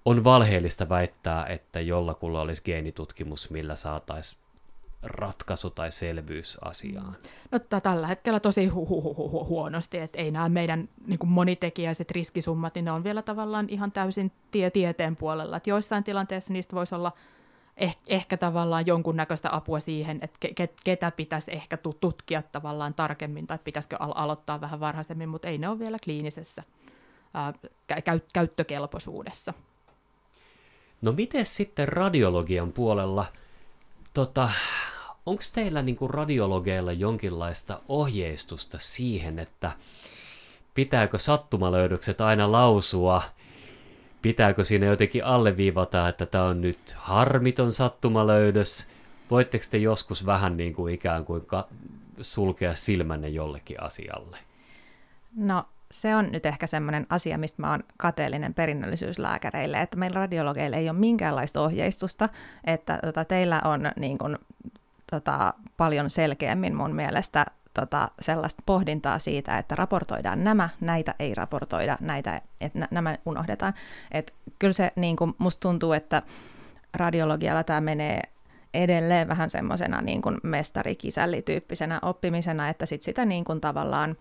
on 0.07 0.25
valheellista 0.25 0.89
väittää, 0.89 1.47
että 1.47 1.81
jollakulla 1.81 2.41
olisi 2.41 2.63
geenitutkimus, 2.63 3.51
millä 3.51 3.75
saataisiin 3.75 4.41
ratkaisu 5.03 5.71
tai 5.71 5.93
selvyys 5.93 6.59
asiaan? 6.63 7.17
No 7.51 7.59
tällä 7.81 8.07
hetkellä 8.07 8.41
tosi 8.41 8.69
hu- 8.69 8.73
hu- 8.73 9.03
hu- 9.03 9.33
hu- 9.33 9.45
huonosti, 9.45 9.99
että 9.99 10.19
ei 10.19 10.31
nämä 10.31 10.49
meidän 10.49 10.89
niin 11.07 11.19
kuin 11.19 11.31
monitekijäiset 11.31 12.11
riskisummat, 12.11 12.75
niin 12.75 12.85
ne 12.85 12.93
on 12.93 13.05
vielä 13.05 13.23
tavallaan 13.23 13.67
ihan 13.69 13.93
täysin 13.93 14.33
tie- 14.51 14.71
tieteen 14.71 15.17
puolella. 15.17 15.57
Että 15.57 15.71
joissain 15.71 16.05
tilanteissa 16.05 16.53
niistä 16.53 16.77
voisi 16.77 16.95
olla 16.95 17.13
eh- 17.85 17.99
ehkä 18.07 18.37
tavallaan 18.37 18.87
jonkunnäköistä 18.87 19.49
apua 19.57 19.81
siihen, 19.81 20.19
että 20.23 20.49
ke- 20.49 20.75
ketä 20.85 21.11
pitäisi 21.11 21.53
ehkä 21.55 21.79
tutkia 22.01 22.43
tavallaan 22.43 22.95
tarkemmin 22.95 23.47
tai 23.47 23.59
pitäisikö 23.65 23.97
al- 24.01 24.13
aloittaa 24.15 24.61
vähän 24.61 24.81
varhaisemmin, 24.81 25.29
mutta 25.29 25.49
ei 25.49 25.59
ne 25.59 25.69
ole 25.69 25.79
vielä 25.79 25.99
kliinisessä 26.05 26.63
ää, 27.35 27.53
käy- 28.05 28.21
käyttökelpoisuudessa. 28.33 29.55
No 31.03 31.13
miten 31.13 31.47
sitten 31.47 31.89
radiologian 31.89 32.73
puolella, 32.73 33.27
tota, 34.15 34.51
onko 35.27 35.43
teillä 35.55 35.83
niinku 35.83 36.09
radiologeilla 36.09 36.93
jonkinlaista 36.93 37.81
ohjeistusta 37.89 38.79
siihen, 38.81 39.39
että 39.39 39.73
pitääkö 40.75 41.19
sattumalöydökset 41.19 42.21
aina 42.21 42.53
lausua, 42.53 43.23
pitääkö 44.23 44.65
siinä 44.65 44.87
jotenkin 44.87 45.25
alleviivata, 45.25 46.09
että 46.09 46.27
tämä 46.27 46.45
on 46.45 46.61
nyt 46.61 46.95
harmiton 46.97 47.73
sattumalöydös, 47.73 48.87
voitteko 49.31 49.65
te 49.71 49.79
joskus 49.79 50.27
vähän 50.27 50.57
niin 50.57 50.75
kuin 50.75 50.95
ikään 50.95 51.25
kuin 51.25 51.47
ka- 51.47 51.69
sulkea 52.21 52.75
silmänne 52.75 53.29
jollekin 53.29 53.83
asialle? 53.83 54.39
No 55.37 55.65
se 55.91 56.17
on 56.17 56.29
nyt 56.33 56.47
ehkä 56.47 56.67
semmoinen 56.67 57.07
asia, 57.11 57.39
mistä 57.39 57.63
mä 57.63 57.71
oon 57.71 57.85
kateellinen 57.97 58.55
perinnöllisyyslääkäreille, 58.55 59.81
että 59.81 59.97
meillä 59.97 60.21
radiologeille 60.21 60.77
ei 60.77 60.89
ole 60.91 60.99
minkäänlaista 60.99 61.61
ohjeistusta, 61.61 62.29
että 62.65 62.99
tota, 63.05 63.25
teillä 63.25 63.61
on 63.65 63.81
niin 63.97 64.19
kun, 64.19 64.39
tota, 65.11 65.55
paljon 65.77 66.11
selkeämmin 66.11 66.75
mun 66.75 66.95
mielestä 66.95 67.47
tota, 67.75 68.09
sellaista 68.21 68.63
pohdintaa 68.67 69.19
siitä, 69.19 69.59
että 69.59 69.75
raportoidaan 69.75 70.45
nämä, 70.45 70.69
näitä 70.81 71.15
ei 71.19 71.35
raportoida, 71.35 71.99
näitä, 72.01 72.41
että 72.61 72.79
nä- 72.79 72.89
nämä 72.91 73.17
unohdetaan. 73.27 73.75
Et 74.11 74.35
kyllä 74.59 74.73
se 74.73 74.93
niin 74.97 75.17
kun, 75.17 75.35
musta 75.39 75.61
tuntuu, 75.61 75.93
että 75.93 76.23
radiologialla 76.95 77.65
tämä 77.65 77.81
menee 77.81 78.23
edelleen 78.75 79.29
vähän 79.29 79.51
semmoisena 79.51 80.03
niin 80.03 80.23
mestarikisälli-tyyppisenä 80.43 81.99
oppimisena, 82.03 82.69
että 82.69 82.87
sit 82.87 83.03
sitä 83.03 83.25
niin 83.25 83.45
kuin 83.45 83.61
tavallaan 83.61 84.17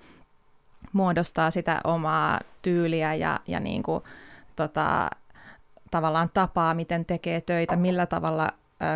muodostaa 0.94 1.52
sitä 1.52 1.82
omaa 1.84 2.40
tyyliä 2.62 3.14
ja, 3.14 3.40
ja 3.48 3.60
niin 3.60 3.84
kuin, 3.84 4.04
tota, 4.56 5.10
tavallaan 5.92 6.30
tapaa, 6.34 6.74
miten 6.74 7.06
tekee 7.06 7.42
töitä, 7.42 7.76
millä 7.76 8.06
tavalla 8.06 8.50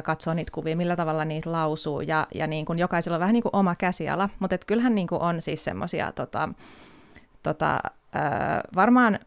katsoo 0.03 0.33
niitä 0.33 0.51
kuvia, 0.51 0.77
millä 0.77 0.95
tavalla 0.95 1.25
niitä 1.25 1.51
lausuu, 1.51 2.01
ja, 2.01 2.27
ja 2.35 2.47
niin 2.47 2.65
kuin 2.65 2.79
jokaisella 2.79 3.15
on 3.15 3.19
vähän 3.19 3.33
niin 3.33 3.43
kuin 3.43 3.55
oma 3.55 3.75
käsiala, 3.75 4.29
mutta 4.39 4.55
et 4.55 4.65
kyllähän 4.65 4.95
niin 4.95 5.07
kuin 5.07 5.21
on 5.21 5.41
siis 5.41 5.63
semmoisia 5.63 6.11
tota, 6.11 6.49
tota, 7.43 7.79
varmaan 8.75 9.19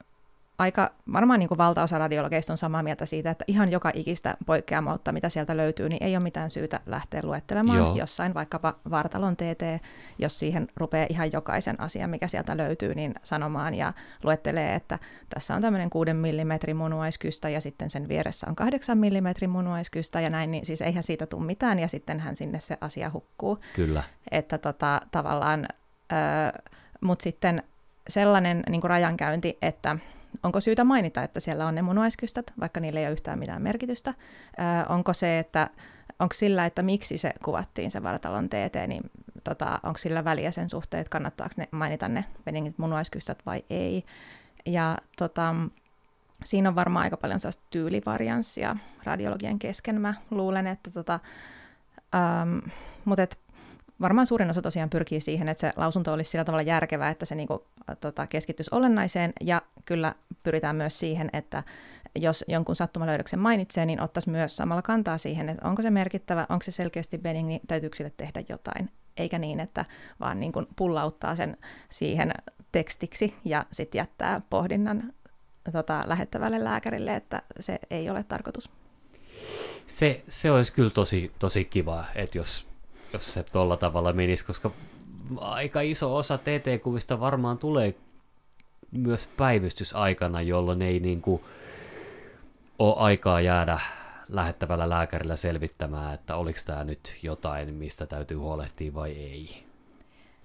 aika, 0.62 0.90
varmaan 1.12 1.40
niin 1.40 1.48
kuin 1.48 1.58
valtaosa 1.58 1.98
radiologeista 1.98 2.52
on 2.52 2.58
samaa 2.58 2.82
mieltä 2.82 3.06
siitä, 3.06 3.30
että 3.30 3.44
ihan 3.48 3.70
joka 3.70 3.90
ikistä 3.94 4.36
poikkeamautta, 4.46 5.12
mitä 5.12 5.28
sieltä 5.28 5.56
löytyy, 5.56 5.88
niin 5.88 6.02
ei 6.02 6.16
ole 6.16 6.22
mitään 6.22 6.50
syytä 6.50 6.80
lähteä 6.86 7.20
luettelemaan 7.24 7.78
Joo. 7.78 7.96
jossain 7.96 8.34
vaikkapa 8.34 8.74
vartalon 8.90 9.36
TT, 9.36 9.84
jos 10.18 10.38
siihen 10.38 10.68
rupeaa 10.76 11.06
ihan 11.10 11.32
jokaisen 11.32 11.80
asian, 11.80 12.10
mikä 12.10 12.28
sieltä 12.28 12.56
löytyy, 12.56 12.94
niin 12.94 13.14
sanomaan 13.22 13.74
ja 13.74 13.92
luettelee, 14.22 14.74
että 14.74 14.98
tässä 15.28 15.54
on 15.54 15.62
tämmöinen 15.62 15.90
6 15.90 16.12
mm 16.12 16.76
munuaiskystä 16.76 17.48
ja 17.48 17.60
sitten 17.60 17.90
sen 17.90 18.08
vieressä 18.08 18.46
on 18.48 18.56
8 18.56 18.98
mm 18.98 19.50
munuaiskystä 19.50 20.20
ja 20.20 20.30
näin, 20.30 20.50
niin 20.50 20.66
siis 20.66 20.82
eihän 20.82 21.02
siitä 21.02 21.26
tule 21.26 21.44
mitään 21.44 21.78
ja 21.78 21.88
sitten 21.88 22.20
hän 22.20 22.36
sinne 22.36 22.60
se 22.60 22.78
asia 22.80 23.10
hukkuu. 23.14 23.58
Kyllä. 23.74 24.02
Että 24.30 24.58
tota, 24.58 25.00
tavallaan, 25.10 25.68
mutta 27.00 27.22
sitten 27.22 27.62
sellainen 28.08 28.62
niin 28.68 28.82
rajankäynti, 28.82 29.58
että 29.62 29.98
onko 30.42 30.60
syytä 30.60 30.84
mainita, 30.84 31.22
että 31.22 31.40
siellä 31.40 31.66
on 31.66 31.74
ne 31.74 31.82
munuaiskystät, 31.82 32.52
vaikka 32.60 32.80
niillä 32.80 33.00
ei 33.00 33.06
ole 33.06 33.12
yhtään 33.12 33.38
mitään 33.38 33.62
merkitystä? 33.62 34.10
Ö, 34.10 34.92
onko 34.92 35.12
se, 35.12 35.38
että 35.38 35.70
onko 36.18 36.32
sillä, 36.34 36.66
että 36.66 36.82
miksi 36.82 37.18
se 37.18 37.32
kuvattiin 37.44 37.90
se 37.90 38.02
vartalon 38.02 38.48
TT, 38.48 38.88
niin 38.88 39.10
tota, 39.44 39.80
onko 39.82 39.98
sillä 39.98 40.24
väliä 40.24 40.50
sen 40.50 40.68
suhteen, 40.68 41.00
että 41.00 41.10
kannattaako 41.10 41.54
ne 41.56 41.68
mainita 41.70 42.08
ne 42.08 42.24
Benningit 42.44 42.78
munuaiskystät 42.78 43.38
vai 43.46 43.64
ei? 43.70 44.04
Ja 44.66 44.98
tota, 45.18 45.54
siinä 46.44 46.68
on 46.68 46.74
varmaan 46.74 47.02
aika 47.02 47.16
paljon 47.16 47.40
sellaista 47.40 47.62
tyylivarianssia 47.70 48.76
radiologian 49.04 49.58
kesken. 49.58 50.00
Mä 50.00 50.14
luulen, 50.30 50.66
että 50.66 50.90
tota, 50.90 51.20
ähm, 52.14 52.58
mutta 53.04 53.22
varmaan 54.00 54.26
suurin 54.26 54.50
osa 54.50 54.62
tosiaan 54.62 54.90
pyrkii 54.90 55.20
siihen, 55.20 55.48
että 55.48 55.60
se 55.60 55.72
lausunto 55.76 56.12
olisi 56.12 56.30
sillä 56.30 56.44
tavalla 56.44 56.62
järkevää, 56.62 57.10
että 57.10 57.26
se 57.26 57.34
niinku, 57.34 57.66
tota, 58.00 58.26
keskittyisi 58.26 58.70
olennaiseen, 58.74 59.32
ja 59.40 59.62
kyllä 59.84 60.14
pyritään 60.42 60.76
myös 60.76 60.98
siihen, 60.98 61.30
että 61.32 61.62
jos 62.18 62.44
jonkun 62.48 62.76
sattumalöydöksen 62.76 63.38
mainitsee, 63.38 63.86
niin 63.86 64.00
ottaisi 64.00 64.30
myös 64.30 64.56
samalla 64.56 64.82
kantaa 64.82 65.18
siihen, 65.18 65.48
että 65.48 65.68
onko 65.68 65.82
se 65.82 65.90
merkittävä, 65.90 66.46
onko 66.48 66.62
se 66.62 66.70
selkeästi 66.70 67.18
benigni, 67.18 67.48
niin 67.48 67.60
täytyykö 67.66 67.96
sille 67.96 68.12
tehdä 68.16 68.42
jotain, 68.48 68.90
eikä 69.16 69.38
niin, 69.38 69.60
että 69.60 69.84
vaan 70.20 70.40
niin 70.40 70.52
pullauttaa 70.76 71.36
sen 71.36 71.56
siihen 71.88 72.32
tekstiksi 72.72 73.34
ja 73.44 73.66
sitten 73.72 73.98
jättää 73.98 74.40
pohdinnan 74.50 75.12
tota, 75.72 76.04
lähettävälle 76.06 76.64
lääkärille, 76.64 77.16
että 77.16 77.42
se 77.60 77.78
ei 77.90 78.10
ole 78.10 78.22
tarkoitus. 78.22 78.70
Se, 79.86 80.24
se 80.28 80.50
olisi 80.50 80.72
kyllä 80.72 80.90
tosi, 80.90 81.32
tosi 81.38 81.64
kiva, 81.64 82.04
että 82.14 82.38
jos, 82.38 82.71
jos 83.12 83.32
se 83.32 83.42
tuolla 83.42 83.76
tavalla 83.76 84.12
menisi, 84.12 84.44
koska 84.44 84.70
aika 85.36 85.80
iso 85.80 86.16
osa 86.16 86.38
TT-kuvista 86.38 87.20
varmaan 87.20 87.58
tulee 87.58 87.94
myös 88.90 89.28
päivystysaikana, 89.36 90.42
jolloin 90.42 90.82
ei 90.82 91.00
niin 91.00 91.20
kuin 91.20 91.42
ole 92.78 92.94
aikaa 92.96 93.40
jäädä 93.40 93.80
lähettävällä 94.28 94.88
lääkärillä 94.88 95.36
selvittämään, 95.36 96.14
että 96.14 96.36
oliko 96.36 96.58
tämä 96.66 96.84
nyt 96.84 97.14
jotain, 97.22 97.74
mistä 97.74 98.06
täytyy 98.06 98.36
huolehtia 98.36 98.94
vai 98.94 99.10
ei. 99.10 99.71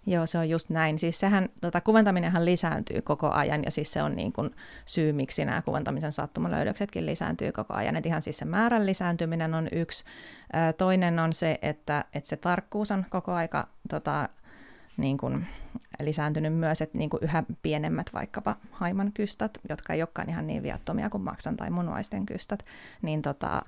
Joo, 0.09 0.25
se 0.25 0.37
on 0.37 0.49
just 0.49 0.69
näin. 0.69 0.99
Siis 0.99 1.19
sehän, 1.19 1.49
tota, 1.61 1.81
kuventaminenhan 1.81 2.45
lisääntyy 2.45 3.01
koko 3.01 3.29
ajan 3.29 3.63
ja 3.63 3.71
siis 3.71 3.93
se 3.93 4.03
on 4.03 4.15
niin 4.15 4.33
kuin 4.33 4.55
syy, 4.85 5.13
miksi 5.13 5.45
nämä 5.45 5.61
kuvantamisen 5.61 6.11
sattumalöydöksetkin 6.11 7.05
lisääntyy 7.05 7.51
koko 7.51 7.73
ajan. 7.73 7.95
Et 7.95 8.05
ihan 8.05 8.21
siis 8.21 8.37
se 8.37 8.45
määrän 8.45 8.85
lisääntyminen 8.85 9.53
on 9.53 9.67
yksi. 9.71 10.03
Toinen 10.77 11.19
on 11.19 11.33
se, 11.33 11.59
että, 11.61 12.05
että 12.13 12.29
se 12.29 12.37
tarkkuus 12.37 12.91
on 12.91 13.05
koko 13.09 13.33
aika 13.33 13.67
tota, 13.89 14.29
niin 14.97 15.17
kuin 15.17 15.47
lisääntynyt 16.01 16.53
myös, 16.53 16.81
että 16.81 16.97
niin 16.97 17.09
kuin 17.09 17.23
yhä 17.23 17.43
pienemmät 17.61 18.13
vaikkapa 18.13 18.55
haiman 18.71 19.11
kystat, 19.13 19.59
jotka 19.69 19.93
ei 19.93 20.01
olekaan 20.01 20.29
ihan 20.29 20.47
niin 20.47 20.63
viattomia 20.63 21.09
kuin 21.09 21.23
maksan 21.23 21.57
tai 21.57 21.69
munuaisten 21.69 22.25
kystät, 22.25 22.65
niin 23.01 23.21
tota, 23.21 23.61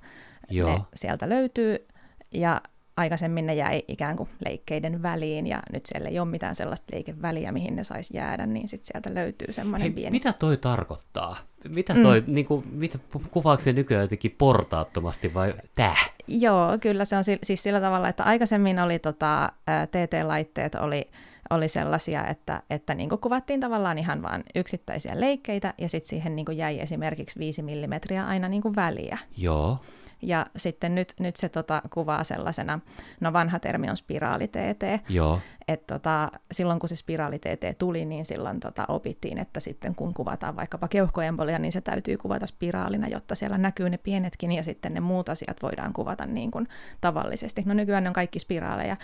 Joo. 0.50 0.70
ne 0.70 0.82
sieltä 0.96 1.30
löytyy. 1.30 1.88
Ja 2.32 2.62
aikaisemmin 3.00 3.48
ne 3.48 3.56
jäi 3.56 3.84
ikään 3.88 4.16
kuin 4.16 4.30
leikkeiden 4.46 5.02
väliin 5.02 5.48
ja 5.48 5.60
nyt 5.74 5.86
siellä 5.86 6.10
ei 6.10 6.20
ole 6.20 6.28
mitään 6.28 6.56
sellaista 6.56 6.96
leikeväliä, 6.96 7.52
mihin 7.52 7.76
ne 7.76 7.84
saisi 7.84 8.18
jäädä, 8.18 8.46
niin 8.46 8.68
sitten 8.68 8.88
sieltä 8.94 9.14
löytyy 9.14 9.54
semmoinen 9.54 9.86
Hei, 9.86 9.92
pieni... 9.92 10.12
Mitä 10.12 10.34
toi 10.34 10.58
tarkoittaa? 10.58 11.38
Mitä 11.70 11.94
toi, 11.94 12.24
mm. 12.28 12.34
niin 12.34 12.46
kuin, 12.46 12.68
mitä, 12.72 13.00
kuvaako 13.32 13.62
se 13.62 13.74
nykyään 13.74 14.04
jotenkin 14.04 14.36
portaattomasti 14.38 15.34
vai 15.34 15.54
täh? 15.76 16.14
Joo, 16.28 16.78
kyllä 16.82 17.06
se 17.06 17.18
on 17.18 17.24
siis 17.44 17.64
sillä 17.64 17.82
tavalla, 17.82 18.10
että 18.10 18.24
aikaisemmin 18.24 18.80
oli 18.80 19.00
tota, 19.00 19.52
TT-laitteet 19.92 20.76
oli 20.76 21.10
oli 21.50 21.68
sellaisia, 21.68 22.28
että, 22.28 22.62
että 22.70 22.96
niin 22.96 23.10
kuvattiin 23.22 23.60
tavallaan 23.60 23.98
ihan 23.98 24.22
vain 24.22 24.44
yksittäisiä 24.56 25.20
leikkeitä 25.20 25.74
ja 25.78 25.90
sitten 25.90 26.10
siihen 26.10 26.36
niin 26.36 26.58
jäi 26.58 26.80
esimerkiksi 26.80 27.40
5 27.40 27.62
mm 27.62 28.20
aina 28.26 28.50
niin 28.50 28.76
väliä. 28.76 29.18
Joo. 29.38 29.78
Ja 30.22 30.46
sitten 30.56 30.96
nyt, 30.96 31.14
nyt 31.20 31.36
se 31.36 31.50
tota, 31.50 31.82
kuvaa 31.94 32.24
sellaisena, 32.24 32.80
no 33.20 33.34
vanha 33.34 33.60
termi 33.60 33.90
on 33.90 33.98
spiraali-TT. 33.98 35.10
Joo. 35.10 35.40
Et 35.68 35.88
tota, 35.88 36.32
silloin 36.52 36.80
kun 36.80 36.90
se 36.90 36.96
spiraali-TT 36.96 37.78
tuli, 37.78 38.06
niin 38.06 38.26
silloin 38.26 38.60
tota, 38.60 38.86
opittiin, 38.88 39.38
että 39.38 39.60
sitten 39.60 39.96
kun 39.96 40.14
kuvataan 40.14 40.56
vaikkapa 40.56 40.88
keuhkoembolia, 40.88 41.60
niin 41.60 41.72
se 41.72 41.82
täytyy 41.82 42.18
kuvata 42.18 42.48
spiraalina, 42.48 43.08
jotta 43.08 43.36
siellä 43.36 43.58
näkyy 43.58 43.90
ne 43.90 43.98
pienetkin 43.98 44.52
ja 44.52 44.64
sitten 44.64 44.94
ne 44.94 45.00
muut 45.00 45.30
asiat 45.30 45.62
voidaan 45.62 45.94
kuvata 45.94 46.26
niin 46.26 46.52
kuin 46.52 46.68
tavallisesti. 47.02 47.64
No 47.66 47.74
nykyään 47.74 48.04
ne 48.04 48.10
on 48.10 48.14
kaikki 48.14 48.40
spiraaleja. 48.40 48.98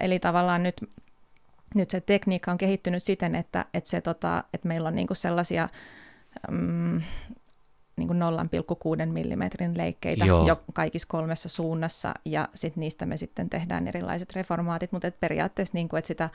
Eli 0.00 0.18
tavallaan 0.18 0.62
nyt 0.62 0.90
nyt 1.74 1.90
se 1.90 2.00
tekniikka 2.00 2.50
on 2.50 2.58
kehittynyt 2.58 3.02
siten, 3.02 3.34
että, 3.34 3.64
että, 3.74 3.90
se, 3.90 4.00
tota, 4.00 4.44
että 4.54 4.68
meillä 4.68 4.88
on 4.88 4.94
niinku 4.94 5.14
sellaisia 5.14 5.68
mm, 6.50 7.02
niin 7.96 8.08
kuin 8.08 8.20
0,6 8.20 9.06
mm 9.06 9.76
leikkeitä 9.76 10.24
Joo. 10.24 10.46
jo 10.46 10.62
kaikissa 10.72 11.08
kolmessa 11.08 11.48
suunnassa, 11.48 12.14
ja 12.24 12.48
sitten 12.54 12.80
niistä 12.80 13.06
me 13.06 13.16
sitten 13.16 13.50
tehdään 13.50 13.88
erilaiset 13.88 14.32
reformaatit, 14.32 14.92
mutta 14.92 15.08
et 15.08 15.20
periaatteessa 15.20 15.74
niin 15.74 15.88
kuin, 15.88 15.98
että 15.98 16.06
sitä 16.06 16.30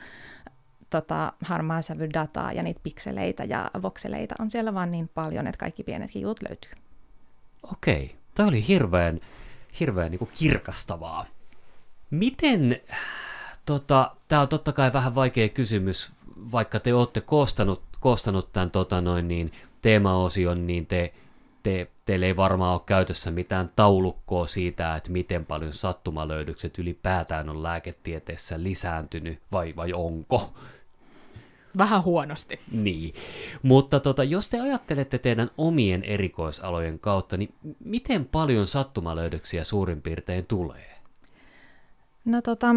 tota, 0.90 1.32
harmaa 1.40 1.80
dataa 2.14 2.52
ja 2.52 2.62
niitä 2.62 2.80
pikseleitä 2.82 3.44
ja 3.44 3.70
vokseleita 3.82 4.34
on 4.38 4.50
siellä 4.50 4.74
vaan 4.74 4.90
niin 4.90 5.10
paljon, 5.14 5.46
että 5.46 5.58
kaikki 5.58 5.82
pienetkin 5.82 6.22
jutut 6.22 6.48
löytyy. 6.48 6.72
Okei, 7.72 8.16
tämä 8.34 8.48
oli 8.48 8.68
hirveän, 8.68 9.20
hirveän 9.80 10.10
niin 10.10 10.18
kuin 10.18 10.30
kirkastavaa. 10.38 11.26
Miten, 12.10 12.80
tota, 13.64 14.10
tämä 14.28 14.42
on 14.42 14.48
totta 14.48 14.72
kai 14.72 14.92
vähän 14.92 15.14
vaikea 15.14 15.48
kysymys, 15.48 16.12
vaikka 16.52 16.80
te 16.80 16.94
olette 16.94 17.20
koostanut, 17.20 17.82
koostanut 18.00 18.52
tämän 18.52 18.70
tota 18.70 19.00
noin, 19.00 19.28
niin, 19.28 19.52
teemaosion, 19.82 20.66
niin 20.66 20.86
te 20.86 21.12
te, 21.64 21.90
teillä 22.04 22.26
ei 22.26 22.36
varmaan 22.36 22.72
ole 22.72 22.80
käytössä 22.86 23.30
mitään 23.30 23.70
taulukkoa 23.76 24.46
siitä, 24.46 24.96
että 24.96 25.10
miten 25.10 25.46
paljon 25.46 25.72
sattumalöydykset 25.72 26.78
ylipäätään 26.78 27.48
on 27.48 27.62
lääketieteessä 27.62 28.62
lisääntynyt, 28.62 29.38
vai, 29.52 29.76
vai 29.76 29.92
onko? 29.92 30.54
Vähän 31.78 32.04
huonosti. 32.04 32.60
Niin, 32.72 33.14
mutta 33.62 34.00
tota, 34.00 34.24
jos 34.24 34.48
te 34.48 34.60
ajattelette 34.60 35.18
teidän 35.18 35.50
omien 35.56 36.04
erikoisalojen 36.04 36.98
kautta, 36.98 37.36
niin 37.36 37.54
miten 37.84 38.24
paljon 38.24 38.66
sattumalöydöksiä 38.66 39.64
suurin 39.64 40.02
piirtein 40.02 40.46
tulee? 40.46 40.94
No 42.24 42.42
tota, 42.42 42.74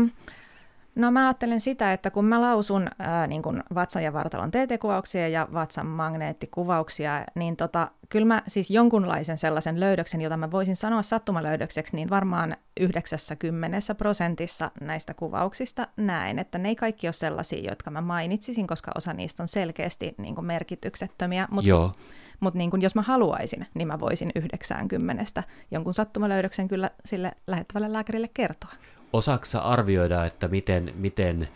No 0.98 1.12
mä 1.12 1.28
ajattelen 1.28 1.62
sitä, 1.62 1.94
että 1.94 2.12
kun 2.12 2.26
mä 2.26 2.42
lausun 2.42 2.88
ää, 3.00 3.28
niin 3.28 3.42
kun 3.42 3.64
vatsan 3.76 4.04
ja 4.04 4.14
vartalon 4.14 4.52
TT-kuvauksia 4.52 5.28
ja 5.28 5.48
vatsan 5.54 5.88
magneettikuvauksia, 5.88 7.26
niin 7.36 7.56
tota, 7.56 7.92
kyllä 8.10 8.26
mä 8.26 8.42
siis 8.48 8.72
jonkunlaisen 8.72 9.38
sellaisen 9.38 9.80
löydöksen, 9.80 10.22
jota 10.22 10.38
mä 10.38 10.52
voisin 10.52 10.76
sanoa 10.76 11.02
sattumalöydökseksi, 11.02 11.96
niin 11.96 12.10
varmaan 12.10 12.58
90 12.80 13.96
prosentissa 13.98 14.72
näistä 14.82 15.14
kuvauksista 15.14 15.88
näen, 15.98 16.40
että 16.40 16.58
ne 16.58 16.70
ei 16.70 16.76
kaikki 16.76 17.08
ole 17.08 17.14
sellaisia, 17.14 17.70
jotka 17.70 17.92
mä 17.92 18.02
mainitsisin, 18.02 18.68
koska 18.68 18.92
osa 18.96 19.14
niistä 19.14 19.44
on 19.44 19.48
selkeästi 19.48 20.16
niin 20.18 20.36
kuin 20.36 20.46
merkityksettömiä, 20.46 21.48
mutta 21.52 21.70
Joo. 21.70 21.92
Mutta 22.40 22.58
niin 22.58 22.72
kun 22.72 22.82
jos 22.82 22.96
mä 22.96 23.02
haluaisin, 23.02 23.68
niin 23.74 23.88
mä 23.88 24.00
voisin 24.00 24.32
90 24.36 25.44
jonkun 25.72 25.94
sattumalöydöksen 25.94 26.68
kyllä 26.68 26.92
sille 27.06 27.32
lähettävälle 27.48 27.94
lääkärille 27.94 28.30
kertoa. 28.34 28.72
Osaksa 29.14 29.60
arvioida, 29.60 30.26
että 30.26 30.48
miten, 30.48 30.94
miten 30.96 31.50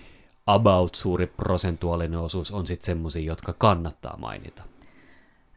about 0.47 0.95
suuri 0.95 1.27
prosentuaalinen 1.27 2.19
osuus 2.19 2.51
on 2.51 2.67
sitten 2.67 2.85
semmoisia, 2.85 3.21
jotka 3.21 3.53
kannattaa 3.53 4.17
mainita? 4.17 4.63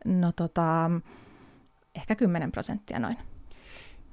No 0.05 0.33
tota, 0.33 0.91
ehkä 1.95 2.15
10 2.15 2.53
prosenttia 2.53 2.99
noin. 2.99 3.19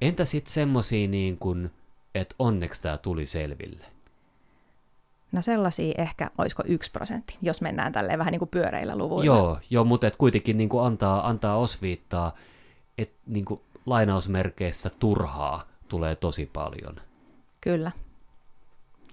Entä 0.01 0.25
sitten 0.25 0.53
semmoisia 0.53 1.07
niin 1.07 1.37
kuin, 1.37 1.71
että 2.15 2.35
onneksi 2.39 2.81
tämä 2.81 2.97
tuli 2.97 3.25
selville? 3.25 3.85
No 5.31 5.41
sellaisia 5.41 5.93
ehkä, 5.97 6.31
olisiko 6.37 6.63
yksi 6.65 6.91
prosentti, 6.91 7.37
jos 7.41 7.61
mennään 7.61 7.93
tälleen 7.93 8.19
vähän 8.19 8.31
niin 8.31 8.39
kuin 8.39 8.49
pyöreillä 8.49 8.95
luvuilla. 8.95 9.25
Joo, 9.25 9.59
joo 9.69 9.83
mutta 9.83 10.07
et 10.07 10.15
kuitenkin 10.15 10.57
niin 10.57 10.69
kuin 10.69 10.85
antaa, 10.85 11.27
antaa 11.27 11.57
osviittaa, 11.57 12.35
että 12.97 13.19
niin 13.27 13.45
kuin 13.45 13.61
lainausmerkeissä 13.85 14.91
turhaa 14.99 15.67
tulee 15.87 16.15
tosi 16.15 16.49
paljon. 16.53 16.95
Kyllä. 17.61 17.91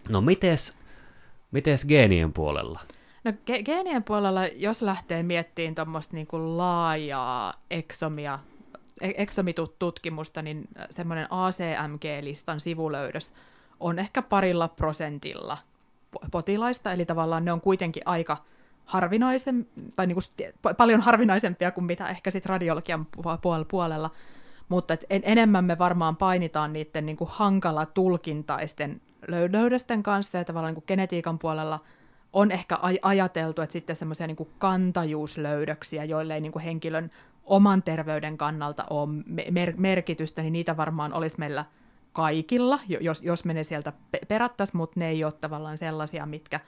No 0.08 0.20
mites, 0.20 0.78
mites 1.50 1.87
geenien 1.87 2.32
puolella? 2.32 2.80
No 3.24 3.30
ge- 3.30 3.62
geenien 3.62 4.04
puolella, 4.04 4.46
jos 4.46 4.82
lähtee 4.82 5.22
miettimään 5.22 5.74
tuommoista 5.74 6.14
niinku 6.14 6.56
laajaa 6.56 7.54
eksomia, 7.70 8.38
e-, 9.00 9.12
eksomitutkimusta, 9.16 10.42
niin 10.42 10.68
semmoinen 10.90 11.26
ACMG-listan 11.30 12.61
sivulöydös 12.61 13.32
on 13.80 13.98
ehkä 13.98 14.22
parilla 14.22 14.68
prosentilla 14.68 15.58
potilaista, 16.30 16.92
eli 16.92 17.04
tavallaan 17.04 17.44
ne 17.44 17.52
on 17.52 17.61
kuitenkin 17.61 18.02
aika 18.06 18.44
harvinaisen, 18.84 19.66
tai 19.96 20.06
niinku 20.06 20.20
paljon 20.76 21.00
harvinaisempia 21.00 21.70
kuin 21.70 21.84
mitä 21.84 22.08
ehkä 22.08 22.30
sit 22.30 22.46
radiologian 22.46 23.06
puolella, 23.70 24.11
mutta 24.68 24.94
et 24.94 25.04
en, 25.11 25.22
enemmän 25.24 25.64
me 25.64 25.78
varmaan 25.78 26.16
painitaan 26.16 26.72
niiden 26.72 27.07
niinku 27.07 27.28
hankala 27.31 27.87
tulkintaisten 27.87 29.00
löydösten 29.28 30.02
kanssa, 30.02 30.38
ja 30.38 30.44
tavallaan 30.44 30.74
niinku 30.74 30.87
genetiikan 30.87 31.38
puolella 31.38 31.81
on 32.33 32.52
ehkä 32.52 32.74
aj- 32.74 32.98
ajateltu, 33.02 33.62
että 33.62 33.72
sitten 33.72 33.96
semmoisia 33.96 34.26
niin 34.26 34.48
kantajuuslöydöksiä, 34.59 36.04
joille 36.04 36.35
ei 36.35 36.40
niin 36.40 36.52
kuin 36.52 36.64
henkilön 36.64 37.11
oman 37.44 37.83
terveyden 37.83 38.38
kannalta 38.38 38.85
ole 38.90 39.09
mer- 39.50 39.74
merkitystä, 39.76 40.42
niin 40.42 40.52
niitä 40.52 40.76
varmaan 40.76 41.14
olisi 41.14 41.38
meillä 41.38 41.64
kaikilla, 42.12 42.81
jos, 43.00 43.22
jos 43.22 43.44
me 43.44 43.54
ne 43.54 43.62
sieltä 43.62 43.92
perattaisiin, 44.28 44.76
mutta 44.76 45.00
ne 45.00 45.09
ei 45.09 45.24
ole 45.24 45.33
tavallaan 45.33 45.78
sellaisia, 45.78 46.26
mitkä 46.26 46.61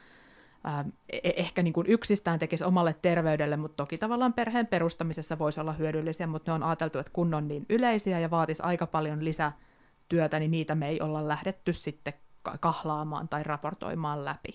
ehkä 1.22 1.62
niin 1.62 1.72
kuin 1.72 1.86
yksistään 1.86 2.38
tekisi 2.38 2.64
omalle 2.64 2.96
terveydelle, 3.02 3.56
mutta 3.56 3.76
toki 3.76 3.98
tavallaan 3.98 4.32
perheen 4.32 4.66
perustamisessa 4.66 5.38
voisi 5.38 5.60
olla 5.60 5.72
hyödyllisiä, 5.72 6.26
mutta 6.26 6.50
ne 6.50 6.54
on 6.54 6.62
ajateltu, 6.62 6.98
että 6.98 7.12
kun 7.12 7.34
on 7.34 7.48
niin 7.48 7.66
yleisiä 7.68 8.20
ja 8.20 8.30
vaatisi 8.30 8.62
aika 8.62 8.86
paljon 8.86 9.24
lisätyötä, 9.24 10.38
niin 10.38 10.50
niitä 10.50 10.74
me 10.74 10.88
ei 10.88 11.00
olla 11.00 11.28
lähdetty 11.28 11.72
sitten 11.72 12.14
kahlaamaan 12.60 13.28
tai 13.28 13.42
raportoimaan 13.42 14.24
läpi. 14.24 14.52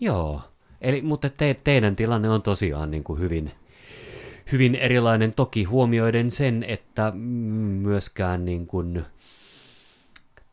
Joo, 0.00 0.42
Eli, 0.80 1.02
mutta 1.02 1.30
te, 1.30 1.56
teidän 1.64 1.96
tilanne 1.96 2.30
on 2.30 2.42
tosiaan 2.42 2.90
niin 2.90 3.04
kuin 3.04 3.20
hyvin, 3.20 3.50
hyvin 4.52 4.74
erilainen, 4.74 5.34
toki 5.34 5.64
huomioiden 5.64 6.30
sen, 6.30 6.62
että 6.68 7.12
myöskään 7.82 8.44
niin 8.44 8.66
kuin 8.66 9.04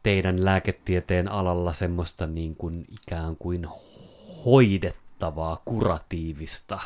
teidän 0.08 0.46
lääketieteen 0.46 1.32
alalla 1.32 1.74
semmoista 1.74 2.28
niin 2.28 2.56
kuin 2.56 2.86
ikään 2.91 3.36
kuin 3.36 3.67
hoidettavaa, 4.46 5.62
kuratiivista 5.65 6.80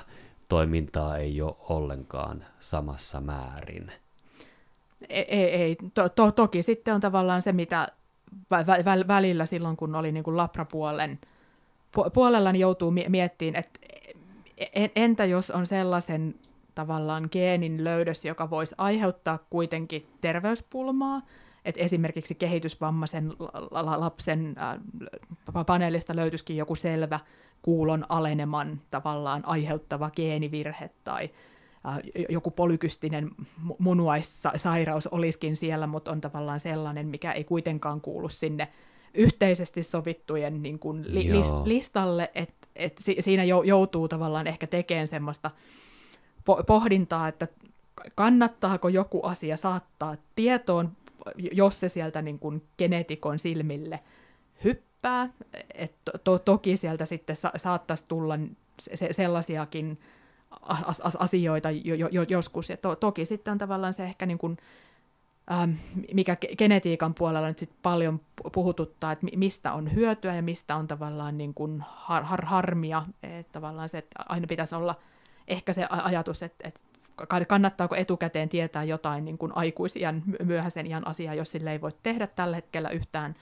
toimintaa 0.49 1.17
ei 1.17 1.41
ole 1.41 1.55
ollenkaan 1.69 2.45
samassa 2.59 3.21
määrin. 3.21 3.91
Ei, 5.09 5.55
ei. 5.55 5.77
To, 5.93 6.09
to, 6.09 6.31
toki 6.31 6.63
sitten 6.63 6.93
on 6.93 7.01
tavallaan 7.01 7.41
se, 7.41 7.51
mitä 7.51 7.87
vä, 8.51 8.65
vä, 8.67 9.07
välillä 9.07 9.45
silloin, 9.45 9.77
kun 9.77 9.95
oli 9.95 10.11
niin 10.11 10.23
kuin 10.23 10.37
labrapuolen 10.37 11.19
puolella, 12.13 12.51
niin 12.51 12.61
joutuu 12.61 12.91
miettimään, 13.07 13.63
että 13.63 13.79
entä 14.95 15.25
jos 15.25 15.51
on 15.51 15.65
sellaisen 15.65 16.35
tavallaan 16.75 17.29
geenin 17.31 17.83
löydös, 17.83 18.25
joka 18.25 18.49
voisi 18.49 18.75
aiheuttaa 18.77 19.39
kuitenkin 19.49 20.07
terveyspulmaa, 20.21 21.21
että 21.65 21.81
esimerkiksi 21.81 22.35
kehitysvammaisen 22.35 23.33
lapsen 23.71 24.55
paneelista 25.65 26.15
löytyisikin 26.15 26.57
joku 26.57 26.75
selvä 26.75 27.19
kuulon 27.61 28.05
aleneman 28.09 28.81
tavallaan 28.91 29.45
aiheuttava 29.45 30.09
geenivirhe 30.09 30.89
tai 31.03 31.29
joku 32.29 32.51
polykystinen 32.51 33.29
munuaissairaus 33.79 35.07
olisikin 35.07 35.57
siellä, 35.57 35.87
mutta 35.87 36.11
on 36.11 36.21
tavallaan 36.21 36.59
sellainen, 36.59 37.07
mikä 37.07 37.31
ei 37.31 37.43
kuitenkaan 37.43 38.01
kuulu 38.01 38.29
sinne 38.29 38.67
yhteisesti 39.13 39.83
sovittujen 39.83 40.63
niin 40.63 40.79
kuin 40.79 41.13
li- 41.13 41.31
listalle, 41.65 42.31
että 42.35 42.67
et 42.75 42.97
si- 42.97 43.17
siinä 43.19 43.43
joutuu 43.43 44.07
tavallaan 44.07 44.47
ehkä 44.47 44.67
tekemään 44.67 45.07
semmoista 45.07 45.51
po- 46.39 46.63
pohdintaa, 46.67 47.27
että 47.27 47.47
kannattaako 48.15 48.87
joku 48.87 49.19
asia 49.23 49.57
saattaa 49.57 50.15
tietoon, 50.35 50.91
jos 51.51 51.79
se 51.79 51.89
sieltä 51.89 52.21
niin 52.21 52.39
kuin 52.39 52.63
genetikon 52.77 53.39
silmille 53.39 53.99
hyppää, 54.63 55.29
että 55.73 56.11
to- 56.23 56.39
toki 56.39 56.77
sieltä 56.77 57.05
sitten 57.05 57.35
sa- 57.35 57.51
saattaisi 57.55 58.05
tulla 58.07 58.39
se- 58.79 59.13
sellaisiakin 59.13 59.99
as- 60.61 60.99
as- 61.01 61.15
asioita 61.15 61.71
jo- 61.71 62.07
jo- 62.11 62.25
joskus, 62.29 62.69
ja 62.69 62.77
to- 62.77 62.95
toki 62.95 63.25
sitten 63.25 63.51
on 63.51 63.57
tavallaan 63.57 63.93
se 63.93 64.03
ehkä 64.03 64.25
niin 64.25 64.37
kuin, 64.37 64.57
ähm, 65.51 65.71
mikä 66.13 66.37
genetiikan 66.57 67.13
puolella 67.13 67.47
nyt 67.47 67.59
sit 67.59 67.71
paljon 67.81 68.21
puhututtaa, 68.51 69.11
että 69.11 69.27
mistä 69.35 69.73
on 69.73 69.95
hyötyä 69.95 70.35
ja 70.35 70.41
mistä 70.41 70.75
on 70.75 70.87
tavallaan 70.87 71.37
niin 71.37 71.53
kuin 71.53 71.83
har- 71.87 72.23
har- 72.23 72.45
harmia, 72.45 73.05
että 73.23 73.51
tavallaan 73.51 73.89
se, 73.89 73.97
että 73.97 74.23
aina 74.29 74.47
pitäisi 74.47 74.75
olla 74.75 74.95
ehkä 75.47 75.73
se 75.73 75.87
ajatus, 75.89 76.43
että, 76.43 76.67
että 76.67 76.81
kannattaako 77.47 77.95
etukäteen 77.95 78.49
tietää 78.49 78.83
jotain 78.83 79.25
niin 79.25 79.37
kuin 79.37 79.51
aikuisiän, 79.55 80.23
myöhäisen 80.43 80.87
iän 80.87 81.07
asiaa, 81.07 81.33
jos 81.33 81.51
sille 81.51 81.71
ei 81.71 81.81
voi 81.81 81.91
tehdä 82.03 82.27
tällä 82.27 82.55
hetkellä 82.55 82.89
yhtään 82.89 83.35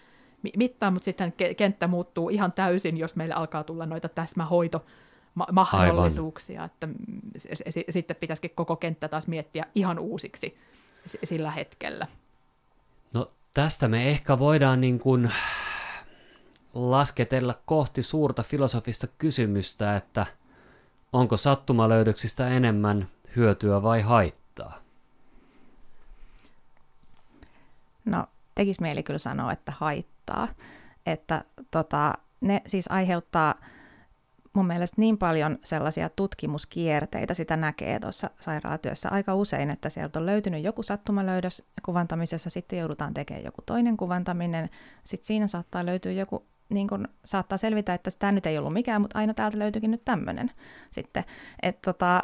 mittaan, 0.58 0.94
mutta 0.94 1.06
sitten 1.06 1.34
kenttä 1.58 1.88
muuttuu 1.88 2.30
ihan 2.30 2.52
täysin, 2.52 2.98
jos 2.98 3.15
meille 3.15 3.34
alkaa 3.34 3.63
tulla 3.63 3.86
noita 3.86 4.10
täsmähoito 4.10 4.86
mahdollisuuksia, 5.52 6.62
Aivan. 6.62 6.72
että 6.72 6.88
sitten 7.89 8.15
pitäisikin 8.15 8.52
koko 8.56 8.76
kenttä 8.76 9.08
taas 9.08 9.28
miettiä 9.28 9.65
ihan 9.76 10.00
uusiksi 10.00 10.58
sillä 11.24 11.52
hetkellä. 11.52 12.08
No 13.13 13.28
tästä 13.54 13.88
me 13.88 14.10
ehkä 14.10 14.39
voidaan 14.39 14.82
niin 14.82 15.00
kuin 15.00 15.32
lasketella 16.74 17.60
kohti 17.65 18.04
suurta 18.04 18.44
filosofista 18.44 19.08
kysymystä, 19.18 19.96
että 19.96 20.26
onko 21.13 21.38
sattumalöydöksistä 21.38 22.48
enemmän 22.48 23.08
hyötyä 23.36 23.82
vai 23.82 24.02
haittaa? 24.02 24.80
No, 28.06 28.26
tekisi 28.56 28.82
mieli 28.82 29.04
kyllä 29.04 29.18
sanoa, 29.18 29.52
että 29.52 29.74
haittaa. 29.78 30.48
Että 31.06 31.44
tota, 31.72 32.13
ne 32.42 32.62
siis 32.68 32.92
aiheuttaa 32.92 33.56
mun 34.54 34.68
mielestä 34.68 35.02
niin 35.02 35.18
paljon 35.18 35.58
sellaisia 35.63 36.10
tutkimuskierteitä, 36.10 37.34
sitä 37.34 37.58
näkee 37.58 38.00
tuossa 38.00 38.30
sairaalatyössä 38.39 39.10
aika 39.10 39.36
usein, 39.36 39.70
että 39.70 39.89
sieltä 39.89 40.20
on 40.20 40.26
löytynyt 40.26 40.63
joku 40.63 40.84
sattumalöydös 40.84 41.63
kuvantamisessa, 41.86 42.50
sitten 42.50 42.80
joudutaan 42.80 43.13
tekemään 43.13 43.46
joku 43.46 43.62
toinen 43.65 43.98
kuvantaminen, 43.98 44.70
sitten 45.04 45.28
siinä 45.28 45.48
saattaa 45.48 45.86
löytyä 45.86 46.12
joku 46.12 46.46
niin 46.70 46.88
kun 46.88 47.08
saattaa 47.26 47.58
selvitä, 47.58 47.94
että 47.94 48.10
tämä 48.20 48.32
nyt 48.32 48.46
ei 48.46 48.58
ollut 48.58 48.74
mikään, 48.74 49.02
mutta 49.02 49.20
aina 49.20 49.34
täältä 49.34 49.60
löytyykin 49.60 49.92
nyt 49.92 50.06
tämmöinen 50.06 50.52
sitten. 50.92 51.24
Että 51.62 51.92
tota, 51.94 52.22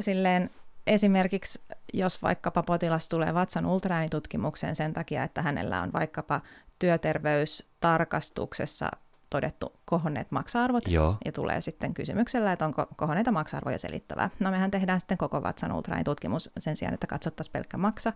silleen 0.00 0.50
esimerkiksi, 0.86 1.60
jos 1.94 2.22
vaikkapa 2.22 2.62
potilas 2.62 3.08
tulee 3.08 3.34
vatsan 3.34 3.66
ultraäänitutkimukseen 3.66 4.76
sen 4.76 4.92
takia, 4.92 5.24
että 5.24 5.42
hänellä 5.42 5.82
on 5.82 5.92
vaikkapa 5.92 6.40
työterveystarkastuksessa 6.78 8.90
todettu 9.30 9.72
kohonneet 9.84 10.30
maksa-arvot, 10.30 10.88
Joo. 10.88 11.16
ja 11.24 11.32
tulee 11.32 11.60
sitten 11.60 11.94
kysymyksellä, 11.94 12.52
että 12.52 12.64
onko 12.64 12.86
kohonneita 12.96 13.32
maksa-arvoja 13.32 13.78
selittävää. 13.78 14.30
No 14.40 14.50
mehän 14.50 14.70
tehdään 14.70 15.00
sitten 15.00 15.18
koko 15.18 15.42
vatsan 15.42 15.72
ultraäänitutkimus 15.72 16.50
sen 16.58 16.76
sijaan, 16.76 16.94
että 16.94 17.06
katsottaisiin 17.06 17.52
pelkkä 17.52 17.76
maksa, 17.76 18.12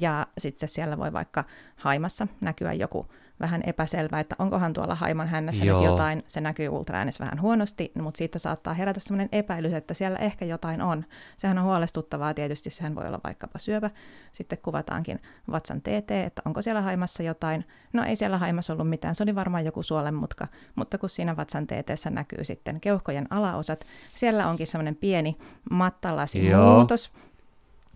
ja 0.00 0.26
sitten 0.38 0.68
siellä 0.68 0.98
voi 0.98 1.12
vaikka 1.12 1.44
haimassa 1.76 2.26
näkyä 2.40 2.72
joku 2.72 3.06
vähän 3.40 3.62
epäselvä, 3.66 4.20
että 4.20 4.36
onkohan 4.38 4.72
tuolla 4.72 4.94
haiman 4.94 5.28
hännässä 5.28 5.64
Joo. 5.64 5.80
nyt 5.80 5.90
jotain, 5.90 6.22
se 6.26 6.40
näkyy 6.40 6.68
ultraäänessä 6.68 7.24
vähän 7.24 7.40
huonosti, 7.40 7.92
mutta 8.02 8.18
siitä 8.18 8.38
saattaa 8.38 8.74
herätä 8.74 9.00
sellainen 9.00 9.28
epäilys, 9.32 9.72
että 9.72 9.94
siellä 9.94 10.18
ehkä 10.18 10.44
jotain 10.44 10.82
on. 10.82 11.04
Sehän 11.36 11.58
on 11.58 11.64
huolestuttavaa 11.64 12.34
tietysti, 12.34 12.70
sehän 12.70 12.94
voi 12.94 13.06
olla 13.06 13.20
vaikkapa 13.24 13.58
syöpä. 13.58 13.90
Sitten 14.32 14.58
kuvataankin 14.62 15.20
vatsan 15.50 15.80
TT, 15.80 16.10
että 16.10 16.42
onko 16.44 16.62
siellä 16.62 16.80
haimassa 16.80 17.22
jotain. 17.22 17.64
No 17.92 18.04
ei 18.04 18.16
siellä 18.16 18.38
haimassa 18.38 18.72
ollut 18.72 18.88
mitään, 18.88 19.14
se 19.14 19.22
oli 19.22 19.34
varmaan 19.34 19.64
joku 19.64 19.82
suolenmutka, 19.82 20.46
mutta 20.74 20.98
kun 20.98 21.08
siinä 21.08 21.36
vatsan 21.36 21.66
TT 21.66 22.10
näkyy 22.10 22.44
sitten 22.44 22.80
keuhkojen 22.80 23.26
alaosat, 23.30 23.84
siellä 24.14 24.48
onkin 24.48 24.66
sellainen 24.66 24.96
pieni 24.96 25.36
mattalasimuutos, 25.70 27.10
Joo 27.14 27.29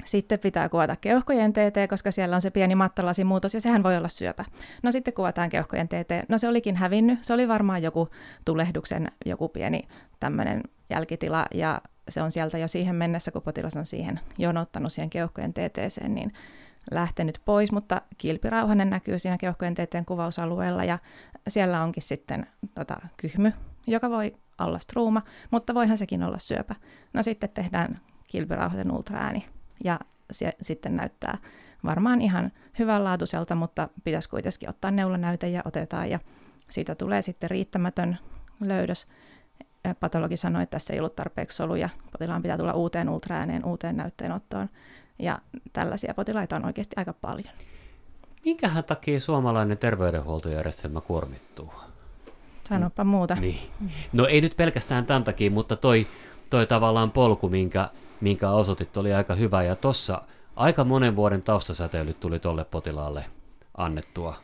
sitten 0.05 0.39
pitää 0.39 0.69
kuvata 0.69 0.97
keuhkojen 0.97 1.53
TT, 1.53 1.89
koska 1.89 2.11
siellä 2.11 2.35
on 2.35 2.43
se 2.43 2.51
pieni 2.51 2.75
mattalasimuutos 2.75 3.55
ja 3.55 3.61
sehän 3.61 3.83
voi 3.83 3.97
olla 3.97 4.09
syöpä. 4.09 4.45
No 4.83 4.93
sitten 4.93 5.15
kuvataan 5.15 5.51
keuhkojen 5.51 5.89
TT. 5.89 6.29
No 6.29 6.39
se 6.39 6.49
olikin 6.49 6.77
hävinnyt. 6.77 7.25
Se 7.25 7.33
oli 7.33 7.49
varmaan 7.49 7.83
joku 7.83 8.09
tulehduksen 8.45 9.09
joku 9.27 9.49
pieni 9.49 9.89
tämmöinen 10.21 10.63
jälkitila 10.91 11.47
ja 11.55 11.81
se 12.09 12.23
on 12.23 12.33
sieltä 12.33 12.59
jo 12.59 12.69
siihen 12.69 12.97
mennessä, 12.97 13.31
kun 13.31 13.43
potilas 13.43 13.77
on 13.77 13.87
siihen 13.87 14.21
jonottanut 14.39 14.93
siihen 14.93 15.11
keuhkojen 15.11 15.55
TTC, 15.55 16.09
niin 16.09 16.33
lähtenyt 16.91 17.41
pois, 17.45 17.73
mutta 17.73 18.03
kilpirauhanen 18.19 18.91
näkyy 18.91 19.19
siinä 19.19 19.39
keuhkojen 19.39 19.75
TTn 19.75 20.05
kuvausalueella 20.07 20.85
ja 20.85 20.99
siellä 21.49 21.83
onkin 21.83 22.03
sitten 22.03 22.47
tota, 22.75 22.97
kyhmy, 23.17 23.53
joka 23.87 24.11
voi 24.11 24.37
olla 24.59 24.79
struuma, 24.79 25.23
mutta 25.51 25.75
voihan 25.75 25.99
sekin 25.99 26.23
olla 26.23 26.39
syöpä. 26.39 26.75
No 27.13 27.23
sitten 27.23 27.51
tehdään 27.51 27.99
kilpirauhasen 28.29 28.93
ultraääni 28.93 29.47
ja 29.85 30.01
se 30.31 30.53
sitten 30.61 30.97
näyttää 30.97 31.39
varmaan 31.85 32.21
ihan 32.21 32.53
hyvänlaatuiselta, 32.79 33.55
mutta 33.55 33.89
pitäisi 34.05 34.29
kuitenkin 34.29 34.69
ottaa 34.69 34.91
neulanäyte 34.91 35.49
ja 35.49 35.63
otetaan 35.65 36.11
ja 36.11 36.21
siitä 36.71 36.95
tulee 36.95 37.23
sitten 37.23 37.51
riittämätön 37.51 38.19
löydös. 38.61 39.07
Patologi 40.01 40.37
sanoi, 40.37 40.63
että 40.63 40.75
tässä 40.75 40.93
ei 40.93 40.99
ollut 41.01 41.17
tarpeeksi 41.17 41.57
soluja, 41.57 41.89
potilaan 42.13 42.43
pitää 42.43 42.59
tulla 42.59 42.73
uuteen 42.73 43.09
ultraääneen, 43.09 43.65
uuteen 43.65 43.97
näytteenottoon 43.97 44.69
ja 45.19 45.39
tällaisia 45.73 46.15
potilaita 46.15 46.57
on 46.57 46.65
oikeasti 46.65 46.97
aika 46.97 47.13
paljon. 47.13 47.55
Minkähän 48.45 48.85
takia 48.85 49.21
suomalainen 49.21 49.79
terveydenhuoltojärjestelmä 49.79 51.01
kuormittuu? 51.01 51.73
Sanopa 52.69 53.05
muuta. 53.05 53.35
Niin. 53.35 53.59
No 54.13 54.27
ei 54.27 54.41
nyt 54.41 54.57
pelkästään 54.57 55.07
tämän 55.07 55.25
takia, 55.25 55.51
mutta 55.51 55.77
toi, 55.77 56.07
toi 56.51 56.67
tavallaan 56.67 57.11
polku, 57.11 57.49
minkä 57.49 57.89
minkä 58.25 58.51
osoitit, 58.51 58.97
oli 58.97 59.15
aika 59.15 59.35
hyvä. 59.35 59.63
Ja 59.63 59.77
tuossa 59.77 60.23
aika 60.57 60.85
monen 60.85 61.17
vuoden 61.17 61.43
taustasäteilyt 61.43 62.21
tuli 62.21 62.39
tuolle 62.39 62.65
potilaalle 62.65 63.25
annettua. 63.77 64.35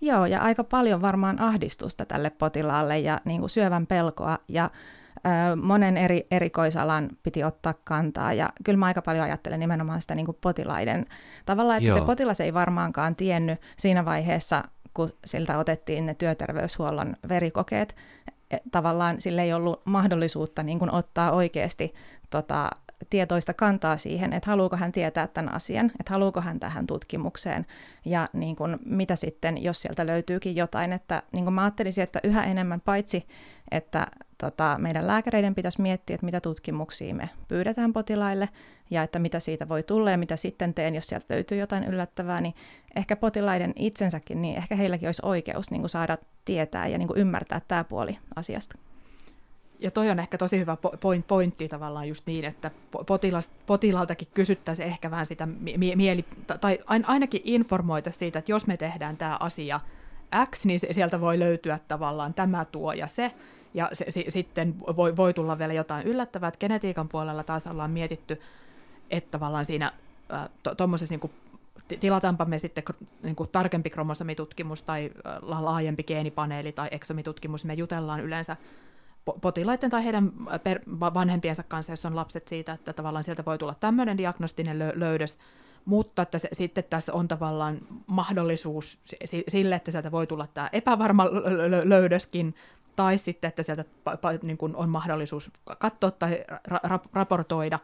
Joo, 0.00 0.26
ja 0.26 0.40
aika 0.40 0.64
paljon 0.64 1.02
varmaan 1.02 1.40
ahdistusta 1.40 2.06
tälle 2.06 2.30
potilaalle 2.30 2.98
ja 2.98 3.20
niin 3.24 3.40
kuin 3.40 3.50
syövän 3.50 3.86
pelkoa 3.86 4.38
ja 4.48 4.70
ö, 5.16 5.56
monen 5.56 5.96
eri 5.96 6.26
erikoisalan 6.30 7.08
piti 7.22 7.44
ottaa 7.44 7.74
kantaa. 7.84 8.32
Ja 8.32 8.52
kyllä 8.64 8.76
mä 8.76 8.86
aika 8.86 9.02
paljon 9.02 9.24
ajattelen 9.24 9.60
nimenomaan 9.60 10.02
sitä 10.02 10.14
niin 10.14 10.26
kuin 10.26 10.38
potilaiden 10.40 11.06
tavalla, 11.46 11.76
että 11.76 11.88
Joo. 11.88 11.98
se 11.98 12.04
potilas 12.04 12.40
ei 12.40 12.54
varmaankaan 12.54 13.16
tiennyt 13.16 13.60
siinä 13.78 14.04
vaiheessa, 14.04 14.64
kun 14.94 15.12
siltä 15.24 15.58
otettiin 15.58 16.06
ne 16.06 16.14
työterveyshuollon 16.14 17.16
verikokeet, 17.28 17.96
e, 18.50 18.56
tavallaan 18.70 19.20
sille 19.20 19.42
ei 19.42 19.52
ollut 19.52 19.80
mahdollisuutta 19.84 20.62
niin 20.62 20.78
kuin 20.78 20.94
ottaa 20.94 21.32
oikeasti 21.32 21.94
tota, 22.30 22.70
tietoista 23.10 23.54
kantaa 23.54 23.96
siihen, 23.96 24.32
että 24.32 24.50
haluuko 24.50 24.76
hän 24.76 24.92
tietää 24.92 25.26
tämän 25.26 25.54
asian, 25.54 25.86
että 25.86 26.12
haluuko 26.12 26.40
hän 26.40 26.60
tähän 26.60 26.86
tutkimukseen 26.86 27.66
ja 28.04 28.28
niin 28.32 28.56
kuin, 28.56 28.78
mitä 28.84 29.16
sitten, 29.16 29.62
jos 29.62 29.82
sieltä 29.82 30.06
löytyykin 30.06 30.56
jotain, 30.56 30.92
että 30.92 31.22
niin 31.32 31.44
kuin 31.44 31.54
mä 31.54 31.62
ajattelisin, 31.62 32.04
että 32.04 32.20
yhä 32.24 32.44
enemmän 32.44 32.80
paitsi, 32.80 33.26
että 33.70 34.06
tota, 34.38 34.76
meidän 34.78 35.06
lääkäreiden 35.06 35.54
pitäisi 35.54 35.82
miettiä, 35.82 36.14
että 36.14 36.24
mitä 36.24 36.40
tutkimuksia 36.40 37.14
me 37.14 37.28
pyydetään 37.48 37.92
potilaille 37.92 38.48
ja 38.90 39.02
että 39.02 39.18
mitä 39.18 39.40
siitä 39.40 39.68
voi 39.68 39.82
tulla 39.82 40.10
ja 40.10 40.18
mitä 40.18 40.36
sitten 40.36 40.74
teen, 40.74 40.94
jos 40.94 41.06
sieltä 41.06 41.34
löytyy 41.34 41.58
jotain 41.58 41.84
yllättävää, 41.84 42.40
niin 42.40 42.54
ehkä 42.96 43.16
potilaiden 43.16 43.72
itsensäkin, 43.76 44.42
niin 44.42 44.56
ehkä 44.56 44.76
heilläkin 44.76 45.08
olisi 45.08 45.22
oikeus 45.24 45.70
niin 45.70 45.82
kuin 45.82 45.90
saada 45.90 46.18
tietää 46.44 46.86
ja 46.86 46.98
niin 46.98 47.08
kuin 47.08 47.18
ymmärtää 47.18 47.60
tämä 47.68 47.84
puoli 47.84 48.18
asiasta. 48.36 48.78
Ja 49.82 49.90
toi 49.90 50.10
on 50.10 50.18
ehkä 50.18 50.38
tosi 50.38 50.58
hyvä 50.58 50.76
point, 51.00 51.26
pointti 51.26 51.68
tavallaan 51.68 52.08
just 52.08 52.26
niin, 52.26 52.44
että 52.44 52.70
potilas, 53.06 53.50
potilaaltakin 53.66 54.28
kysyttäisiin 54.34 54.88
ehkä 54.88 55.10
vähän 55.10 55.26
sitä 55.26 55.46
mie- 55.46 55.96
mieli, 55.96 56.24
tai 56.60 56.78
ainakin 56.86 57.40
informoita 57.44 58.10
siitä, 58.10 58.38
että 58.38 58.52
jos 58.52 58.66
me 58.66 58.76
tehdään 58.76 59.16
tämä 59.16 59.36
asia 59.40 59.80
X, 60.50 60.64
niin 60.64 60.80
sieltä 60.90 61.20
voi 61.20 61.38
löytyä 61.38 61.78
tavallaan 61.88 62.34
tämä 62.34 62.64
tuo 62.64 62.92
ja 62.92 63.06
se, 63.06 63.32
ja 63.74 63.90
se, 63.92 64.10
se, 64.10 64.24
sitten 64.28 64.74
voi, 64.96 65.16
voi 65.16 65.34
tulla 65.34 65.58
vielä 65.58 65.72
jotain 65.72 66.06
yllättävää, 66.06 66.48
että 66.48 66.58
genetiikan 66.58 67.08
puolella 67.08 67.44
taas 67.44 67.66
ollaan 67.66 67.90
mietitty, 67.90 68.40
että 69.10 69.30
tavallaan 69.30 69.64
siinä 69.64 69.92
tuommoisessa 70.76 71.18
to, 71.18 71.30
niin 71.90 72.00
tilataanpa 72.00 72.44
me 72.44 72.58
sitten 72.58 72.84
niin 73.22 73.36
kuin 73.36 73.48
tarkempi 73.52 73.90
kromosomitutkimus 73.90 74.82
tai 74.82 75.10
laajempi 75.42 76.02
geenipaneeli 76.02 76.72
tai 76.72 76.88
eksomitutkimus, 76.90 77.64
me 77.64 77.74
jutellaan 77.74 78.20
yleensä 78.20 78.56
potilaiden 79.40 79.90
tai 79.90 80.04
heidän 80.04 80.32
per, 80.64 80.80
vanhempiensa 81.00 81.62
kanssa, 81.62 81.92
jos 81.92 82.06
on 82.06 82.16
lapset 82.16 82.48
siitä, 82.48 82.72
että 82.72 82.92
tavallaan 82.92 83.24
sieltä 83.24 83.44
voi 83.44 83.58
tulla 83.58 83.74
tämmöinen 83.74 84.18
diagnostinen 84.18 84.78
löydös, 84.94 85.38
mutta 85.84 86.22
että 86.22 86.38
se, 86.38 86.48
sitten 86.52 86.84
tässä 86.90 87.12
on 87.12 87.28
tavallaan 87.28 87.78
mahdollisuus 88.06 88.98
sille, 89.48 89.74
että 89.74 89.90
sieltä 89.90 90.12
voi 90.12 90.26
tulla 90.26 90.46
tämä 90.46 90.68
epävarma 90.72 91.24
löydöskin, 91.84 92.54
tai 92.96 93.18
sitten, 93.18 93.48
että 93.48 93.62
sieltä 93.62 93.84
niin 94.42 94.58
kuin 94.58 94.76
on 94.76 94.88
mahdollisuus 94.88 95.50
katsoa 95.78 96.10
tai 96.10 96.44
ra- 96.68 97.08
raportoida, 97.12 97.78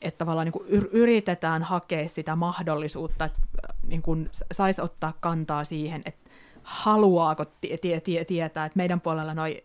että 0.00 0.18
tavallaan 0.18 0.44
niin 0.44 0.52
kuin 0.52 0.66
yritetään 0.92 1.62
hakea 1.62 2.08
sitä 2.08 2.36
mahdollisuutta, 2.36 3.24
että 3.24 3.40
niin 3.86 4.02
kuin 4.02 4.30
saisi 4.52 4.80
ottaa 4.82 5.12
kantaa 5.20 5.64
siihen, 5.64 6.02
että 6.04 6.30
haluaako 6.62 7.44
tie- 7.44 8.00
tie- 8.00 8.24
tietää, 8.24 8.64
että 8.64 8.76
meidän 8.76 9.00
puolella 9.00 9.34
noi 9.34 9.64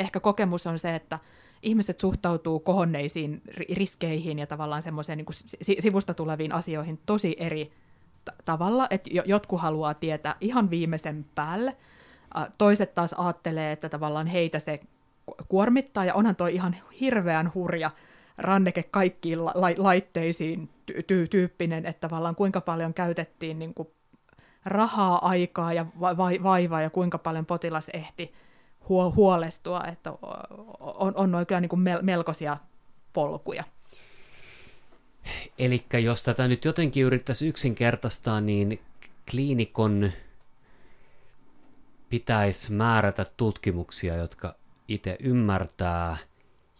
ehkä 0.00 0.20
kokemus 0.20 0.66
on 0.66 0.78
se, 0.78 0.94
että 0.94 1.18
ihmiset 1.62 2.00
suhtautuu 2.00 2.60
kohonneisiin 2.60 3.42
riskeihin 3.72 4.38
ja 4.38 4.46
tavallaan 4.46 4.82
semmoiseen 4.82 5.18
niin 5.18 5.80
sivusta 5.80 6.14
tuleviin 6.14 6.52
asioihin 6.52 7.00
tosi 7.06 7.36
eri 7.38 7.72
t- 8.24 8.44
tavalla, 8.44 8.86
että 8.90 9.10
jotkut 9.24 9.60
haluaa 9.60 9.94
tietää 9.94 10.34
ihan 10.40 10.70
viimeisen 10.70 11.26
päälle, 11.34 11.76
toiset 12.58 12.94
taas 12.94 13.12
ajattelee, 13.12 13.72
että 13.72 13.88
tavallaan 13.88 14.26
heitä 14.26 14.58
se 14.58 14.80
kuormittaa, 15.48 16.04
ja 16.04 16.14
onhan 16.14 16.36
toi 16.36 16.54
ihan 16.54 16.76
hirveän 17.00 17.50
hurja 17.54 17.90
ranneke 18.38 18.82
kaikkiin 18.82 19.44
la- 19.44 19.54
laitteisiin 19.76 20.68
ty- 20.92 21.02
ty- 21.02 21.28
tyyppinen, 21.30 21.86
että 21.86 22.08
tavallaan 22.08 22.34
kuinka 22.34 22.60
paljon 22.60 22.94
käytettiin 22.94 23.58
niin 23.58 23.74
kuin 23.74 23.88
rahaa, 24.64 25.28
aikaa 25.28 25.72
ja 25.72 25.86
va- 26.00 26.16
vaivaa, 26.42 26.82
ja 26.82 26.90
kuinka 26.90 27.18
paljon 27.18 27.46
potilas 27.46 27.88
ehti 27.88 28.32
huolestua, 28.88 29.82
että 29.92 30.12
on, 30.80 31.12
on 31.16 31.30
noin 31.30 31.46
kyllä 31.46 31.60
niin 31.60 31.68
kuin 31.68 31.82
melkoisia 32.02 32.56
polkuja. 33.12 33.64
Eli 35.58 35.84
jos 36.02 36.22
tätä 36.22 36.48
nyt 36.48 36.64
jotenkin 36.64 37.04
yrittäisi 37.04 37.48
yksinkertaistaa, 37.48 38.40
niin 38.40 38.80
kliinikon 39.30 40.12
pitäisi 42.08 42.72
määrätä 42.72 43.26
tutkimuksia, 43.36 44.16
jotka 44.16 44.54
itse 44.88 45.16
ymmärtää 45.20 46.16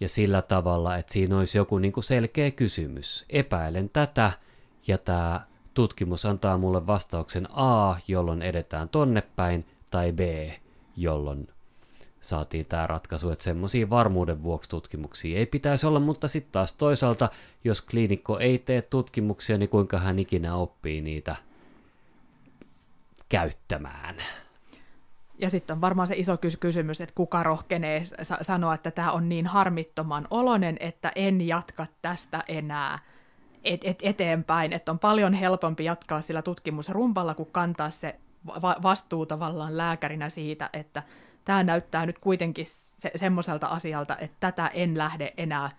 ja 0.01 0.09
sillä 0.09 0.43
tavalla, 0.43 0.97
että 0.97 1.13
siinä 1.13 1.39
olisi 1.39 1.59
joku 1.59 1.79
niin 1.79 1.93
kuin 1.93 2.05
selkeä 2.05 2.51
kysymys. 2.51 3.25
Epäilen 3.29 3.89
tätä 3.89 4.33
ja 4.87 4.99
tämä 4.99 5.41
tutkimus 5.75 6.27
antaa 6.27 6.59
mulle 6.59 6.87
vastauksen 6.87 7.49
A, 7.51 7.97
jolloin 8.09 8.43
edetään 8.43 8.89
tonne 8.89 9.23
päin, 9.37 9.67
tai 9.91 10.13
B, 10.13 10.21
jolloin 10.97 11.49
saatiin 12.21 12.67
tämä 12.67 12.87
ratkaisu, 12.87 13.31
että 13.31 13.45
semmoisia 13.45 13.91
varmuuden 13.91 14.43
vuoksi 14.43 14.71
tutkimuksia 14.71 15.39
ei 15.39 15.47
pitäisi 15.47 15.87
olla, 15.87 16.01
mutta 16.01 16.29
sitten 16.29 16.53
taas 16.53 16.73
toisaalta, 16.73 17.29
jos 17.65 17.83
kliinikko 17.83 18.39
ei 18.39 18.59
tee 18.59 18.83
tutkimuksia, 18.83 19.59
niin 19.59 19.69
kuinka 19.69 19.99
hän 19.99 20.19
ikinä 20.19 20.55
oppii 20.55 21.01
niitä 21.01 21.37
käyttämään. 23.29 24.17
Ja 25.39 25.51
sitten 25.51 25.75
on 25.75 25.81
varmaan 25.81 26.09
se 26.09 26.15
iso 26.17 26.37
kysymys, 26.61 27.01
että 27.01 27.15
kuka 27.15 27.43
rohkenee 27.43 28.03
sanoa, 28.41 28.75
että 28.75 28.91
tämä 28.91 29.13
on 29.13 29.29
niin 29.29 29.47
harmittoman 29.47 30.27
olonen, 30.31 30.77
että 30.81 31.13
en 31.15 31.41
jatka 31.49 31.87
tästä 32.03 32.45
enää 32.49 32.99
et, 33.65 33.81
et, 33.85 33.99
eteenpäin. 34.03 34.73
Että 34.73 34.93
on 34.93 34.99
paljon 34.99 35.33
helpompi 35.35 35.85
jatkaa 35.85 36.21
sillä 36.21 36.43
tutkimusrumpalla, 36.43 37.35
kuin 37.35 37.53
kantaa 37.53 37.91
se 37.91 38.21
va- 38.47 38.77
vastuu 38.83 39.27
tavallaan 39.27 39.77
lääkärinä 39.77 40.29
siitä, 40.29 40.71
että 40.73 41.03
tämä 41.45 41.63
näyttää 41.63 42.07
nyt 42.07 42.19
kuitenkin 42.19 42.67
se, 42.69 43.11
semmoiselta 43.17 43.67
asialta, 43.67 44.17
että 44.17 44.37
tätä 44.41 44.67
en 44.69 44.99
lähde 44.99 45.35
enää 45.37 45.71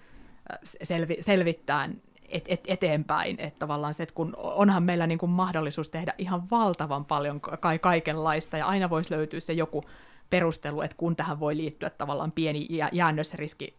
selvi, 0.64 1.18
selvittämään 1.20 2.02
et, 2.32 2.46
et, 2.48 2.64
eteenpäin. 2.68 3.40
Että 3.40 3.60
tavallaan 3.60 3.94
se, 3.94 4.04
että 4.04 4.16
kun 4.16 4.34
onhan 4.38 4.84
meillä 4.84 5.08
niin 5.08 5.20
kuin 5.20 5.30
mahdollisuus 5.30 5.90
tehdä 5.90 6.14
ihan 6.18 6.50
valtavan 6.52 7.06
paljon 7.06 7.42
ka- 7.42 7.78
kaikenlaista, 7.82 8.58
ja 8.58 8.66
aina 8.66 8.90
voisi 8.90 9.12
löytyä 9.12 9.40
se 9.40 9.54
joku 9.54 9.84
perustelu, 10.30 10.82
että 10.82 10.98
kun 10.98 11.16
tähän 11.16 11.40
voi 11.40 11.58
liittyä 11.58 11.90
tavallaan 11.90 12.32
pieni 12.32 12.68
jäännösriski 12.92 13.78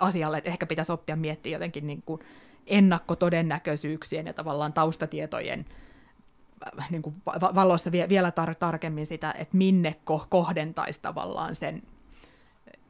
asialle, 0.00 0.38
että 0.38 0.50
ehkä 0.50 0.66
pitäisi 0.66 0.92
oppia 0.92 1.16
miettiä 1.16 1.52
jotenkin 1.52 1.86
niin 1.86 2.02
kuin 2.02 2.20
ennakkotodennäköisyyksien 2.66 4.26
ja 4.26 4.32
tavallaan 4.32 4.72
taustatietojen 4.72 5.64
niin 6.90 7.02
kuin 7.02 7.14
valossa 7.54 7.92
vielä 7.92 8.30
tar- 8.30 8.54
tarkemmin 8.58 9.06
sitä, 9.06 9.34
että 9.38 9.56
minne 9.56 9.96
ko- 10.10 10.26
kohdentaisi 10.28 11.00
tavallaan 11.02 11.56
sen, 11.56 11.82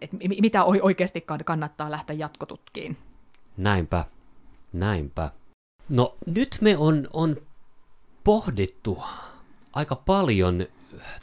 että 0.01 0.17
mitä 0.41 0.65
oikeasti 0.65 1.25
kannattaa 1.45 1.91
lähteä 1.91 2.17
jatkotutkiin. 2.17 2.97
Näinpä, 3.57 4.05
näinpä. 4.73 5.31
No 5.89 6.17
nyt 6.27 6.59
me 6.61 6.77
on, 6.77 7.09
on 7.13 7.37
pohdittu 8.25 9.03
aika 9.73 9.97
paljon 9.97 10.67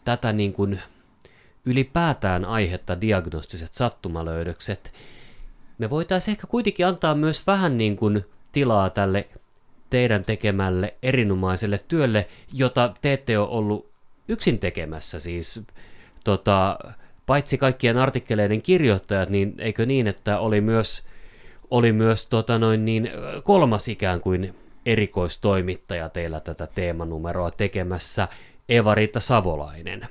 tätä 0.03 0.33
niin 0.33 0.53
kuin 0.53 0.81
ylipäätään 1.65 2.45
aihetta 2.45 3.01
diagnostiset 3.01 3.73
sattumalöydökset. 3.73 4.93
Me 5.77 5.89
voitaisiin 5.89 6.33
ehkä 6.33 6.47
kuitenkin 6.47 6.87
antaa 6.87 7.15
myös 7.15 7.47
vähän 7.47 7.77
niin 7.77 7.95
kuin 7.95 8.25
tilaa 8.51 8.89
tälle 8.89 9.29
teidän 9.93 10.25
tekemälle 10.25 10.93
erinomaiselle 11.03 11.79
työlle, 11.87 12.27
jota 12.53 12.93
te 13.01 13.13
ette 13.13 13.39
ole 13.39 13.47
ollut 13.47 13.91
yksin 14.27 14.59
tekemässä. 14.59 15.19
Siis 15.19 15.65
tota, 16.23 16.79
paitsi 17.25 17.57
kaikkien 17.57 17.97
artikkeleiden 17.97 18.61
kirjoittajat, 18.61 19.29
niin 19.29 19.55
eikö 19.57 19.85
niin, 19.85 20.07
että 20.07 20.39
oli 20.39 20.61
myös, 20.61 21.03
oli 21.71 21.91
myös 21.91 22.27
tota 22.27 22.59
noin 22.59 22.85
niin, 22.85 23.11
kolmas 23.43 23.87
ikään 23.87 24.21
kuin 24.21 24.55
erikoistoimittaja 24.85 26.09
teillä 26.09 26.39
tätä 26.39 26.67
teemanumeroa 26.67 27.51
tekemässä, 27.51 28.27
Eva-Riitta 28.69 29.19
Savolainen. 29.19 30.07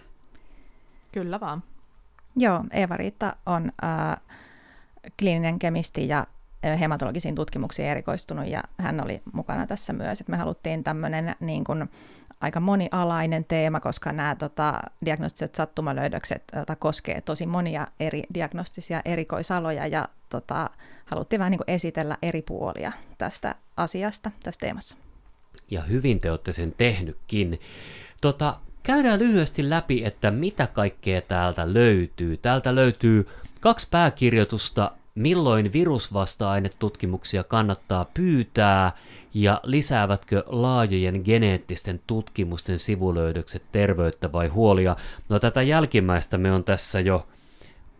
Kyllä 1.12 1.40
vaan. 1.40 1.62
Joo, 2.36 2.64
Eva-Riitta 2.70 3.36
on 3.46 3.72
äh, 3.84 4.16
kliininen 5.18 5.58
kemisti 5.58 6.08
ja 6.08 6.26
hematologisiin 6.80 7.34
tutkimuksiin 7.34 7.88
erikoistunut 7.88 8.46
ja 8.46 8.62
hän 8.78 9.04
oli 9.04 9.22
mukana 9.32 9.66
tässä 9.66 9.92
myös, 9.92 10.20
että 10.20 10.30
me 10.30 10.36
haluttiin 10.36 10.84
tämmöinen 10.84 11.34
niin 11.40 11.64
aika 12.40 12.60
monialainen 12.60 13.44
teema, 13.44 13.80
koska 13.80 14.12
nämä 14.12 14.36
tota, 14.36 14.80
diagnostiset 15.04 15.54
sattumalöydökset 15.54 16.42
tota, 16.46 16.76
koskee 16.76 17.20
tosi 17.20 17.46
monia 17.46 17.86
eri 18.00 18.22
diagnostisia 18.34 19.02
erikoisaloja 19.04 19.86
ja 19.86 20.08
tota, 20.28 20.70
haluttiin 21.04 21.38
vähän 21.38 21.50
niin 21.50 21.60
esitellä 21.66 22.16
eri 22.22 22.42
puolia 22.42 22.92
tästä 23.18 23.54
asiasta 23.76 24.30
tässä 24.42 24.58
teemassa. 24.60 24.96
Ja 25.70 25.82
hyvin 25.82 26.20
te 26.20 26.30
olette 26.30 26.52
sen 26.52 26.74
tehnytkin. 26.78 27.60
Tota, 28.20 28.58
käydään 28.82 29.18
lyhyesti 29.18 29.70
läpi, 29.70 30.04
että 30.04 30.30
mitä 30.30 30.66
kaikkea 30.66 31.20
täältä 31.20 31.74
löytyy. 31.74 32.36
Täältä 32.36 32.74
löytyy 32.74 33.28
kaksi 33.60 33.88
pääkirjoitusta, 33.90 34.92
milloin 35.14 35.72
virusvasta-ainetutkimuksia 35.72 37.44
kannattaa 37.44 38.04
pyytää 38.14 38.92
ja 39.34 39.60
lisäävätkö 39.62 40.44
laajojen 40.46 41.22
geneettisten 41.24 42.00
tutkimusten 42.06 42.78
sivulöydökset 42.78 43.62
terveyttä 43.72 44.32
vai 44.32 44.48
huolia. 44.48 44.96
No 45.28 45.38
tätä 45.38 45.62
jälkimmäistä 45.62 46.38
me 46.38 46.52
on 46.52 46.64
tässä 46.64 47.00
jo 47.00 47.26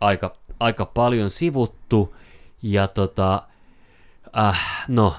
aika, 0.01 0.35
aika 0.59 0.85
paljon 0.85 1.29
sivuttu 1.29 2.15
ja 2.63 2.87
tota, 2.87 3.43
äh, 4.37 4.85
no, 4.87 5.15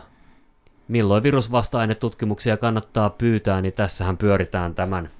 milloin 0.89 1.23
virusvasta-ainetutkimuksia 1.23 2.57
kannattaa 2.57 3.11
pyytää, 3.11 3.61
niin 3.61 3.73
tässähän 3.73 4.17
pyöritään 4.17 4.75
tämän 4.75 5.11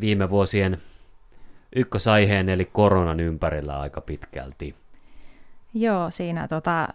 viime 0.00 0.30
vuosien 0.30 0.82
ykkösaiheen 1.76 2.48
eli 2.48 2.64
koronan 2.64 3.20
ympärillä 3.20 3.80
aika 3.80 4.00
pitkälti. 4.00 4.81
Joo, 5.74 6.10
siinä 6.10 6.48
tota, 6.48 6.88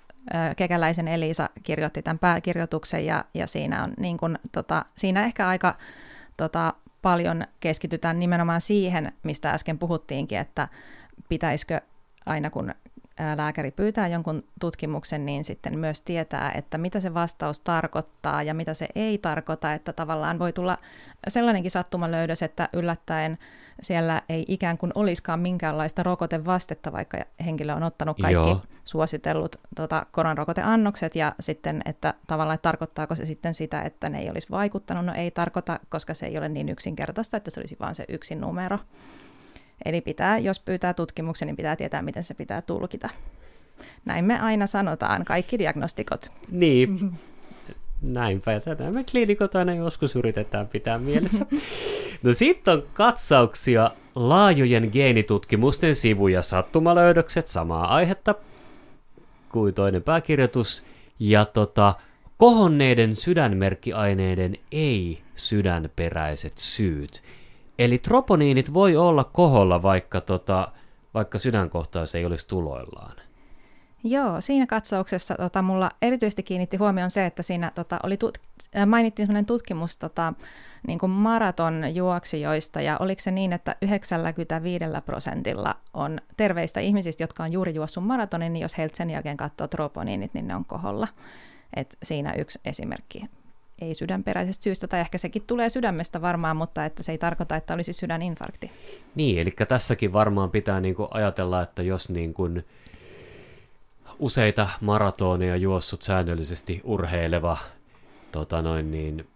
Kekäläisen 0.58 1.08
Elisa 1.08 1.50
kirjoitti 1.64 2.02
tämän 2.02 2.20
pääkirjoituksen 2.20 3.06
ja, 3.06 3.26
ja 3.34 3.48
siinä, 3.48 3.84
on, 3.84 3.94
niin 3.98 4.18
kun, 4.18 4.40
tota, 4.52 4.86
siinä 4.96 5.24
ehkä 5.24 5.48
aika 5.48 5.78
tota, 6.38 6.74
paljon 7.02 7.44
keskitytään 7.60 8.20
nimenomaan 8.20 8.62
siihen, 8.62 9.14
mistä 9.24 9.52
äsken 9.52 9.80
puhuttiinkin, 9.80 10.38
että 10.38 10.68
pitäisikö 11.30 11.82
aina 12.26 12.50
kun 12.50 12.74
lääkäri 13.36 13.72
pyytää 13.72 14.08
jonkun 14.08 14.44
tutkimuksen, 14.60 15.26
niin 15.26 15.44
sitten 15.44 15.80
myös 15.80 16.02
tietää, 16.02 16.52
että 16.52 16.78
mitä 16.78 17.00
se 17.00 17.14
vastaus 17.14 17.60
tarkoittaa 17.60 18.44
ja 18.44 18.54
mitä 18.54 18.74
se 18.74 18.88
ei 18.96 19.18
tarkoita, 19.18 19.74
että 19.74 19.94
tavallaan 19.94 20.40
voi 20.40 20.54
tulla 20.54 20.78
sellainenkin 21.28 21.72
sattumalöydös, 21.72 22.44
että 22.44 22.70
yllättäen 22.74 23.38
siellä 23.82 24.22
ei 24.30 24.46
ikään 24.48 24.78
kuin 24.78 24.92
olisikaan 24.96 25.40
minkäänlaista 25.40 26.04
rokotevastetta, 26.04 26.92
vaikka 26.92 27.18
henkilö 27.46 27.74
on 27.74 27.84
ottanut 27.84 28.18
kaikki 28.22 28.50
Joo. 28.50 28.62
suositellut 28.86 29.56
tota, 29.76 30.06
koronarokoteannokset, 30.12 31.16
ja 31.16 31.36
sitten, 31.40 31.82
että 31.86 32.14
tavallaan 32.28 32.56
että 32.56 32.70
tarkoittaako 32.70 33.16
se 33.16 33.26
sitten 33.26 33.54
sitä, 33.54 33.82
että 33.82 34.10
ne 34.10 34.20
ei 34.20 34.30
olisi 34.30 34.50
vaikuttanut, 34.52 35.06
no 35.06 35.14
ei 35.14 35.32
tarkoita, 35.32 35.80
koska 35.90 36.14
se 36.14 36.26
ei 36.26 36.38
ole 36.38 36.50
niin 36.50 36.70
yksinkertaista, 36.70 37.38
että 37.38 37.52
se 37.52 37.60
olisi 37.60 37.78
vain 37.80 37.96
se 37.96 38.06
yksi 38.08 38.36
numero. 38.36 38.80
Eli 39.86 40.02
pitää, 40.02 40.38
jos 40.38 40.60
pyytää 40.60 40.94
tutkimuksen, 40.94 41.46
niin 41.46 41.56
pitää 41.56 41.76
tietää, 41.76 42.02
miten 42.02 42.24
se 42.24 42.34
pitää 42.34 42.62
tulkita. 42.62 43.10
Näin 44.06 44.26
me 44.26 44.40
aina 44.40 44.68
sanotaan, 44.68 45.26
kaikki 45.26 45.60
diagnostikot. 45.60 46.32
Niin, 46.52 47.14
näinpä. 48.02 48.60
Tätä 48.60 48.92
me 48.92 49.04
kliinikot 49.12 49.56
aina 49.56 49.74
joskus 49.74 50.16
yritetään 50.16 50.68
pitää 50.68 50.98
mielessä. 50.98 51.46
No 52.24 52.34
sitten 52.34 52.74
on 52.74 52.84
katsauksia 52.94 53.92
laajojen 54.16 54.90
geenitutkimusten 54.94 55.96
sivuja 55.96 56.42
sattumalöydökset, 56.42 57.48
samaa 57.48 57.96
aihetta 57.96 58.36
kuin 59.50 59.74
toinen 59.74 60.04
pääkirjoitus. 60.04 60.84
Ja 61.20 61.46
tota, 61.46 61.96
kohonneiden 62.38 63.16
sydänmerkkiaineiden 63.16 64.56
ei-sydänperäiset 64.72 66.54
syyt. 66.58 67.24
Eli 67.80 67.98
troponiinit 67.98 68.74
voi 68.74 68.98
olla 68.98 69.24
koholla, 69.24 69.82
vaikka, 69.82 70.22
tota, 70.22 70.68
vaikka 71.14 71.40
sydänkohtaus 71.40 72.16
ei 72.16 72.26
olisi 72.26 72.48
tuloillaan. 72.48 73.18
Joo, 74.04 74.42
siinä 74.42 74.66
katsauksessa 74.66 75.36
tota, 75.36 75.62
mulla 75.62 75.90
erityisesti 76.02 76.44
kiinnitti 76.44 76.78
huomioon 76.78 77.10
se, 77.10 77.26
että 77.26 77.44
siinä 77.44 77.72
tota, 77.76 78.00
oli 78.04 78.16
tut- 78.16 78.68
äh, 78.78 78.88
mainittiin 78.88 79.26
sellainen 79.26 79.46
tutkimus 79.46 79.98
tota, 79.98 80.34
niin 80.88 81.00
kuin 81.00 81.10
maratonjuoksijoista, 81.10 82.82
ja 82.82 82.98
oliko 83.00 83.22
se 83.22 83.32
niin, 83.32 83.54
että 83.54 83.76
95 83.82 84.84
prosentilla 85.06 85.76
on 85.94 86.22
terveistä 86.38 86.80
ihmisistä, 86.80 87.24
jotka 87.24 87.44
on 87.44 87.52
juuri 87.52 87.76
juossut 87.76 88.06
maratonin, 88.06 88.54
niin 88.54 88.62
jos 88.62 88.78
heiltä 88.78 88.98
sen 88.98 89.10
jälkeen 89.10 89.38
katsoo 89.38 89.68
troponiinit, 89.68 90.34
niin 90.34 90.48
ne 90.48 90.56
on 90.56 90.66
koholla. 90.66 91.08
Et 91.76 91.98
siinä 92.04 92.34
yksi 92.34 92.60
esimerkki 92.66 93.26
ei 93.82 93.94
sydänperäisestä 93.94 94.64
syystä, 94.64 94.88
tai 94.88 95.00
ehkä 95.00 95.18
sekin 95.18 95.44
tulee 95.48 95.70
sydämestä 95.70 96.22
varmaan, 96.22 96.58
mutta 96.58 96.86
että 96.86 97.04
se 97.04 97.12
ei 97.12 97.18
tarkoita, 97.18 97.56
että 97.56 97.74
olisi 97.74 97.94
sydäninfarkti. 97.94 98.72
Niin, 99.16 99.40
eli 99.40 99.52
tässäkin 99.68 100.14
varmaan 100.14 100.52
pitää 100.52 100.82
niin 100.82 100.96
kuin 100.96 101.08
ajatella, 101.12 101.62
että 101.62 101.84
jos 101.84 102.10
niin 102.10 102.34
kuin 102.34 102.66
useita 104.20 104.70
maratoneja 104.82 105.56
juossut 105.56 106.04
säännöllisesti 106.04 106.82
urheileva, 106.84 107.58
tota 108.32 108.62
noin 108.62 108.92
niin, 108.92 109.28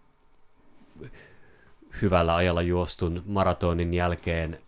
hyvällä 2.01 2.35
ajalla 2.35 2.61
juostun 2.61 3.23
maratonin 3.25 3.93
jälkeen 3.93 4.59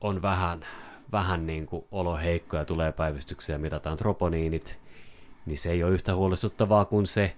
on 0.00 0.22
vähän, 0.22 0.66
vähän 1.12 1.46
niin 1.46 1.66
kuin 1.66 1.84
olo 1.92 2.16
heikko 2.16 2.56
ja 2.56 2.64
tulee 2.64 2.92
päivystyksiä 2.92 3.58
mitataan 3.58 3.96
troponiinit, 3.96 4.78
niin 5.46 5.58
se 5.58 5.70
ei 5.70 5.84
ole 5.84 5.92
yhtä 5.92 6.14
huolestuttavaa 6.14 6.84
kuin 6.84 7.06
se, 7.06 7.36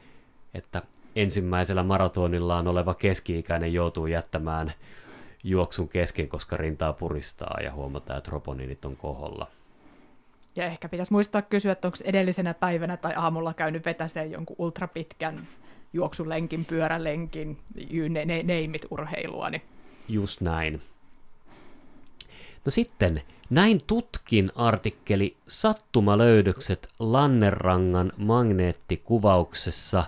että 0.55 0.83
ensimmäisellä 1.17 1.83
maratonillaan 1.83 2.69
oleva 2.69 2.95
keski-ikäinen 2.95 3.73
joutuu 3.73 4.07
jättämään 4.07 4.73
juoksun 5.45 5.89
kesken, 5.89 6.29
koska 6.29 6.57
rintaa 6.57 6.93
puristaa 6.93 7.61
ja 7.63 7.73
huomataan, 7.73 8.19
että 8.19 8.31
troponiinit 8.31 8.85
on 8.85 8.97
koholla. 8.97 9.47
Ja 10.57 10.65
ehkä 10.67 10.89
pitäisi 10.89 11.13
muistaa 11.13 11.43
kysyä, 11.43 11.73
että 11.73 11.89
onko 11.89 11.99
edellisenä 12.05 12.55
päivänä 12.55 12.97
tai 12.97 13.13
aamulla 13.17 13.55
käynyt 13.55 13.85
vetäseen 13.85 14.31
jonkun 14.31 14.57
ultrapitkän 14.59 15.49
juoksulenkin, 15.93 16.65
pyörälenkin, 16.65 17.59
ne, 18.09 18.25
ne, 18.25 18.43
neimit 18.43 18.83
urheilua. 18.91 19.51
Niin. 19.51 19.63
Just 20.09 20.41
näin. 20.41 20.83
No 22.65 22.71
sitten, 22.71 23.23
näin 23.51 23.81
tutkin 23.87 24.53
artikkeli 24.55 25.37
Sattumalöydökset 25.49 26.89
Lannerangan 26.99 28.13
magneettikuvauksessa. 28.17 30.05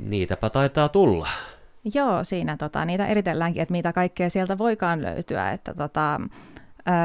Niitäpä 0.00 0.50
taitaa 0.50 0.88
tulla. 0.88 1.28
Joo, 1.94 2.24
siinä 2.24 2.56
tota, 2.56 2.84
niitä 2.84 3.06
eritelläänkin, 3.06 3.62
että 3.62 3.72
mitä 3.72 3.92
kaikkea 3.92 4.30
sieltä 4.30 4.58
voikaan 4.58 5.02
löytyä. 5.02 5.50
Että 5.50 5.74
tota, 5.74 6.20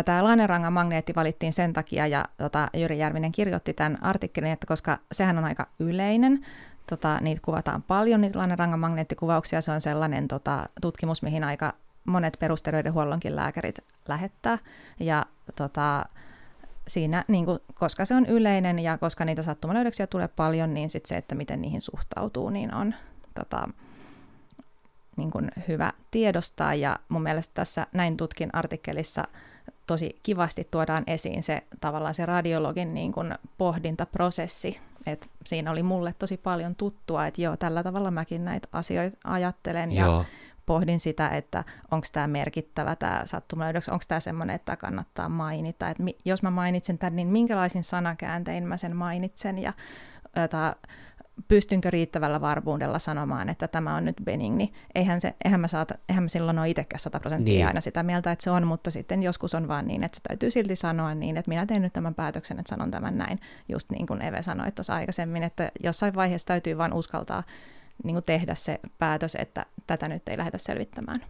Tämä 0.06 0.24
Lainerangan 0.24 0.74
magneetti 0.74 1.16
valittiin 1.16 1.54
sen 1.54 1.74
takia, 1.74 2.08
ja 2.08 2.26
tota, 2.38 2.70
Jyri 2.74 3.00
Järvinen 3.00 3.32
kirjoitti 3.32 3.74
tämän 3.74 4.04
artikkelin, 4.04 4.52
että 4.52 4.68
koska 4.68 4.98
sehän 5.12 5.38
on 5.38 5.46
aika 5.46 5.68
yleinen, 5.80 6.46
tota, 6.90 7.20
niitä 7.22 7.42
kuvataan 7.46 7.84
paljon, 7.84 8.22
niitä 8.22 8.40
Lainerangan 8.40 8.80
magneettikuvauksia, 8.80 9.62
se 9.62 9.72
on 9.72 9.82
sellainen 9.82 10.28
tota, 10.28 10.66
tutkimus, 10.82 11.22
mihin 11.22 11.44
aika 11.44 11.74
monet 12.04 12.38
perusterveydenhuollonkin 12.40 13.36
lääkärit 13.36 13.80
lähettää, 14.08 14.58
ja 15.00 15.26
tota, 15.56 16.06
siinä, 16.88 17.26
niin 17.28 17.46
kuin, 17.46 17.60
koska 17.74 18.06
se 18.06 18.16
on 18.16 18.26
yleinen 18.26 18.80
ja 18.80 18.98
koska 18.98 19.26
niitä 19.26 19.44
sattumalöydöksiä 19.44 20.08
tulee 20.08 20.28
paljon, 20.28 20.74
niin 20.74 20.90
sit 20.90 21.06
se, 21.06 21.16
että 21.16 21.36
miten 21.36 21.62
niihin 21.62 21.82
suhtautuu, 21.82 22.50
niin 22.50 22.74
on 22.74 22.96
tota, 23.34 23.70
niin 25.18 25.32
kuin 25.32 25.52
hyvä 25.68 25.94
tiedostaa. 26.12 26.74
Ja 26.74 27.00
mun 27.10 27.24
mielestä 27.24 27.54
tässä 27.54 27.88
näin 27.94 28.18
tutkin 28.18 28.50
artikkelissa 28.54 29.24
tosi 29.88 30.20
kivasti 30.24 30.68
tuodaan 30.72 31.04
esiin 31.08 31.44
se 31.44 31.64
tavallaan 31.82 32.14
se 32.14 32.26
radiologin 32.26 32.94
niin 32.94 33.12
kuin 33.12 33.36
pohdintaprosessi, 33.58 34.80
että 35.06 35.28
siinä 35.46 35.72
oli 35.72 35.84
mulle 35.84 36.14
tosi 36.20 36.38
paljon 36.38 36.76
tuttua, 36.76 37.28
että 37.28 37.42
joo, 37.42 37.58
tällä 37.58 37.84
tavalla 37.84 38.12
mäkin 38.12 38.46
näitä 38.46 38.68
asioita 38.72 39.18
ajattelen 39.24 39.92
ja 39.92 40.06
joo. 40.06 40.26
Pohdin 40.66 41.00
sitä, 41.00 41.30
että 41.30 41.64
onko 41.92 42.08
tämä 42.12 42.28
merkittävä 42.28 42.96
tämä 42.96 43.22
sattumalöydöks, 43.26 43.90
onko 43.90 44.06
tämä 44.08 44.20
semmoinen, 44.20 44.56
että 44.56 44.76
kannattaa 44.76 45.30
mainita, 45.30 45.90
että 45.90 46.04
mi- 46.04 46.18
jos 46.26 46.44
mä 46.44 46.52
mainitsen 46.52 46.98
tämän, 46.98 47.16
niin 47.16 47.28
minkälaisin 47.28 47.84
sanakääntein 47.84 48.68
mä 48.68 48.78
sen 48.78 48.96
mainitsen 48.96 49.58
ja 49.58 49.74
jota, 50.36 50.76
pystynkö 51.48 51.92
riittävällä 51.92 52.42
varmuudella 52.42 53.00
sanomaan, 53.00 53.50
että 53.50 53.68
tämä 53.68 53.96
on 53.96 54.06
nyt 54.06 54.16
benigni. 54.24 54.74
Eihän, 54.96 55.22
se, 55.22 55.36
eihän, 55.46 55.60
mä, 55.60 55.68
saata, 55.68 55.96
eihän 56.10 56.24
mä 56.24 56.28
silloin 56.28 56.60
ole 56.60 56.70
itsekään 56.70 57.00
100 57.00 57.20
prosenttia 57.20 57.54
niin. 57.54 57.68
aina 57.68 57.82
sitä 57.82 58.04
mieltä, 58.04 58.32
että 58.32 58.44
se 58.44 58.52
on, 58.52 58.68
mutta 58.68 58.92
sitten 58.92 59.24
joskus 59.24 59.56
on 59.56 59.68
vaan 59.68 59.88
niin, 59.88 60.04
että 60.04 60.16
se 60.16 60.22
täytyy 60.28 60.52
silti 60.52 60.76
sanoa 60.76 61.16
niin, 61.16 61.38
että 61.38 61.50
minä 61.50 61.66
teen 61.66 61.82
nyt 61.82 61.94
tämän 61.94 62.16
päätöksen, 62.16 62.60
että 62.60 62.70
sanon 62.70 62.92
tämän 62.92 63.18
näin, 63.18 63.40
just 63.70 63.92
niin 63.92 64.08
kuin 64.08 64.22
Eve 64.22 64.42
sanoi 64.42 64.72
tuossa 64.72 64.96
aikaisemmin, 64.96 65.44
että 65.44 65.72
jossain 65.84 66.16
vaiheessa 66.16 66.48
täytyy 66.48 66.78
vaan 66.78 66.94
uskaltaa 66.94 67.44
niin 68.04 68.16
kuin 68.16 68.24
tehdä 68.24 68.56
se 68.56 68.80
päätös, 69.00 69.36
että 69.36 69.66
tätä 69.88 70.08
nyt 70.08 70.30
ei 70.30 70.38
lähdetä 70.38 70.58
selvittämään. 70.58 71.26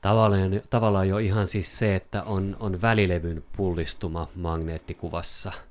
Tavallaan, 0.00 0.60
tavallaan 0.70 1.08
jo 1.08 1.18
ihan 1.18 1.46
siis 1.46 1.78
se, 1.78 1.96
että 1.96 2.22
on, 2.22 2.56
on 2.60 2.82
välilevyn 2.82 3.44
pullistuma 3.56 4.28
magneettikuvassa– 4.34 5.52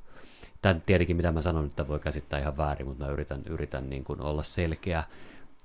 tämän 0.62 0.82
tietenkin 0.86 1.16
mitä 1.16 1.32
mä 1.32 1.41
sanon, 1.41 1.66
että 1.66 1.88
voi 1.88 1.99
käsittää 1.99 2.39
ihan 2.39 2.57
väärin, 2.57 2.88
mutta 2.88 3.05
mä 3.05 3.12
yritän, 3.12 3.41
yritän 3.45 3.89
niin 3.89 4.03
kuin 4.03 4.22
olla 4.22 4.43
selkeä, 4.43 5.03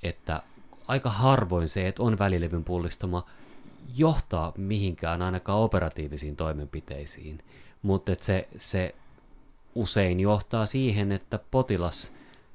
että 0.02 0.42
aika 0.88 1.10
harvoin 1.10 1.68
se, 1.68 1.88
että 1.88 2.02
on 2.02 2.18
välilevyn 2.18 2.64
pullistuma, 2.64 3.26
johtaa 3.96 4.52
mihinkään 4.56 5.22
ainakaan 5.22 5.58
operatiivisiin 5.58 6.36
toimenpiteisiin, 6.36 7.44
mutta 7.82 8.12
se, 8.20 8.48
se 8.56 8.94
usein 9.74 10.20
johtaa 10.20 10.66
siihen, 10.66 11.12
että 11.12 11.38
potilas 11.50 12.12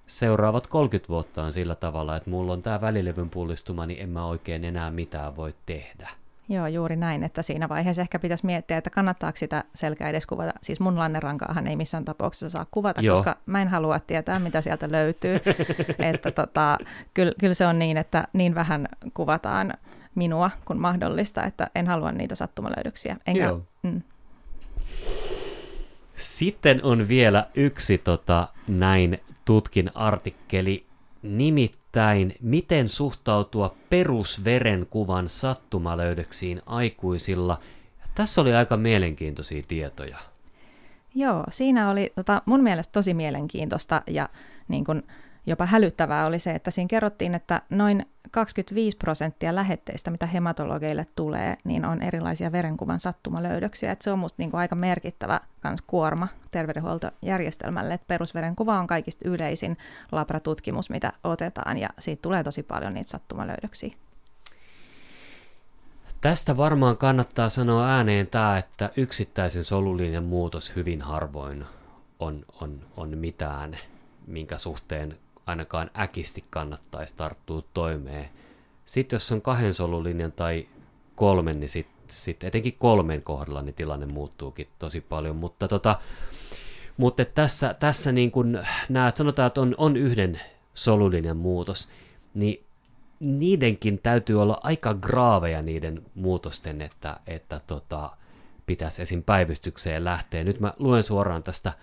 seuraavat 0.10 0.68
30 0.68 1.10
vuotta 1.10 1.44
on 1.44 1.54
sillä 1.54 1.76
tavalla, 1.76 2.16
että 2.16 2.30
mulla 2.30 2.54
on 2.54 2.62
tämä 2.62 2.82
välilevyn 2.82 3.30
pullistuma, 3.30 3.86
niin 3.86 4.02
en 4.02 4.10
mä 4.10 4.26
oikein 4.26 4.66
enää 4.66 4.92
mitään 4.92 5.36
voi 5.36 5.56
tehdä. 5.66 6.10
Joo, 6.50 6.68
juuri 6.68 6.96
näin, 6.96 7.24
että 7.24 7.42
siinä 7.42 7.70
vaiheessa 7.70 8.02
ehkä 8.02 8.20
pitäisi 8.20 8.46
miettiä, 8.46 8.78
että 8.78 8.90
kannattaako 8.90 9.38
sitä 9.38 9.64
selkää 9.76 10.10
edes 10.10 10.26
kuvata. 10.26 10.54
Siis 10.62 10.80
mun 10.80 11.00
lannerankaahan 11.00 11.68
ei 11.68 11.76
missään 11.76 12.06
tapauksessa 12.06 12.50
saa 12.50 12.66
kuvata, 12.72 13.02
Joo. 13.02 13.16
koska 13.16 13.38
mä 13.46 13.62
en 13.62 13.68
halua 13.68 14.00
tietää, 14.00 14.40
mitä 14.40 14.62
sieltä 14.62 14.92
löytyy. 14.92 15.40
että 16.12 16.32
tota, 16.32 16.78
kyllä, 17.14 17.34
kyllä 17.40 17.54
se 17.54 17.68
on 17.68 17.80
niin, 17.80 17.98
että 17.98 18.28
niin 18.34 18.56
vähän 18.56 18.88
kuvataan 19.14 19.74
minua 20.16 20.52
kuin 20.66 20.80
mahdollista, 20.80 21.44
että 21.44 21.68
en 21.76 21.88
halua 21.88 22.12
niitä 22.12 22.36
sattumalöydöksiä. 22.36 23.18
Enkä, 23.28 23.44
Joo. 23.44 23.62
Mm. 23.84 24.02
Sitten 26.16 26.84
on 26.84 27.08
vielä 27.08 27.48
yksi 27.56 27.98
tota, 27.98 28.48
näin 28.68 29.20
tutkin 29.50 29.92
artikkeli, 29.96 30.86
nimittäin 31.22 32.36
miten 32.42 32.90
suhtautua 32.90 33.76
perusverenkuvan 33.90 35.30
sattumalöydöksiin 35.30 36.62
aikuisilla. 36.66 37.60
Tässä 38.16 38.42
oli 38.42 38.56
aika 38.56 38.78
mielenkiintoisia 38.78 39.64
tietoja. 39.68 40.18
Joo, 41.16 41.44
siinä 41.52 41.90
oli 41.90 42.12
tota, 42.16 42.42
mun 42.46 42.64
mielestä 42.64 42.92
tosi 42.92 43.14
mielenkiintoista 43.14 44.02
ja 44.08 44.30
niin 44.68 44.86
kun, 44.86 45.04
jopa 45.50 45.66
hälyttävää 45.66 46.26
oli 46.26 46.40
se, 46.40 46.52
että 46.52 46.72
siinä 46.72 46.88
kerrottiin, 46.88 47.36
että 47.36 47.62
noin 47.70 48.06
25 48.32 48.98
prosenttia 48.98 49.56
lähetteistä, 49.56 50.12
mitä 50.12 50.26
hematologeille 50.26 51.08
tulee, 51.16 51.58
niin 51.64 51.86
on 51.86 52.02
erilaisia 52.02 52.52
verenkuvan 52.52 53.00
sattumalöydöksiä. 53.00 53.92
Et 53.92 54.02
se 54.02 54.12
on 54.12 54.20
musta 54.20 54.36
niinku 54.38 54.58
aika 54.58 54.76
merkittävä 54.76 55.42
kans 55.60 55.82
kuorma 55.82 56.28
terveydenhuoltojärjestelmälle, 56.52 57.94
että 57.94 58.08
perusverenkuva 58.08 58.80
on 58.80 58.88
kaikista 58.88 59.30
yleisin 59.30 59.78
labratutkimus, 60.12 60.90
mitä 60.90 61.14
otetaan, 61.24 61.78
ja 61.78 61.90
siitä 62.00 62.22
tulee 62.22 62.44
tosi 62.44 62.64
paljon 62.64 62.94
niitä 62.94 63.10
sattumalöydöksiä. 63.10 63.94
Tästä 66.22 66.58
varmaan 66.58 66.98
kannattaa 66.98 67.50
sanoa 67.50 67.90
ääneen 67.90 68.28
tämä, 68.28 68.58
että 68.58 68.90
yksittäisen 68.98 69.64
solulinjan 69.64 70.24
muutos 70.24 70.76
hyvin 70.76 71.02
harvoin 71.02 71.66
on, 72.20 72.46
on, 72.62 72.80
on 72.98 73.18
mitään, 73.18 73.78
minkä 74.28 74.58
suhteen 74.58 75.18
ainakaan 75.50 75.92
äkisti 76.00 76.44
kannattaisi 76.50 77.16
tarttua 77.18 77.64
toimeen. 77.74 78.30
Sitten 78.86 79.16
jos 79.16 79.32
on 79.32 79.42
kahden 79.42 79.74
solulinjan 79.74 80.32
tai 80.32 80.68
kolmen, 81.16 81.60
niin 81.60 81.70
sitten 81.70 82.00
sit 82.08 82.44
etenkin 82.44 82.76
kolmen 82.80 83.24
kohdalla 83.24 83.62
niin 83.62 83.76
tilanne 83.76 84.06
muuttuukin 84.06 84.68
tosi 84.80 85.02
paljon. 85.02 85.36
Mutta, 85.36 85.68
tota, 85.68 86.00
mutta 86.98 87.26
tässä, 87.26 87.74
tässä 87.74 88.12
niin 88.12 88.32
kun 88.32 88.60
nämä, 88.90 89.12
sanotaan, 89.16 89.48
että 89.48 89.62
on, 89.62 89.76
on 89.78 89.98
yhden 89.98 90.42
solulinjan 90.74 91.38
muutos, 91.38 91.90
niin 92.34 92.64
niidenkin 93.20 94.00
täytyy 94.04 94.42
olla 94.42 94.60
aika 94.64 94.94
graaveja 94.94 95.62
niiden 95.62 96.06
muutosten, 96.16 96.82
että, 96.82 97.20
että 97.28 97.62
tota, 97.68 98.12
pitäisi 98.66 99.02
esim. 99.02 99.24
päivystykseen 99.24 100.04
lähteä. 100.04 100.44
Nyt 100.44 100.60
mä 100.60 100.74
luen 100.80 101.04
suoraan 101.04 101.44
tästä 101.44 101.74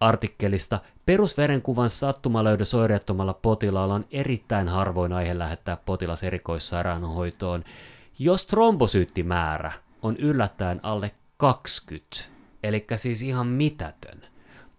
artikkelista. 0.00 0.80
Perusverenkuvan 1.06 1.90
sattumalöydös 1.90 2.74
oireettomalla 2.74 3.34
potilaalla 3.34 3.94
on 3.94 4.04
erittäin 4.10 4.68
harvoin 4.68 5.12
aihe 5.12 5.38
lähettää 5.38 5.76
potilas 5.76 6.22
erikoissairaanhoitoon. 6.22 7.64
Jos 8.18 8.46
trombosyyttimäärä 8.46 9.72
on 10.02 10.16
yllättäen 10.16 10.80
alle 10.82 11.10
20, 11.36 12.16
eli 12.62 12.86
siis 12.96 13.22
ihan 13.22 13.46
mitätön, 13.46 14.22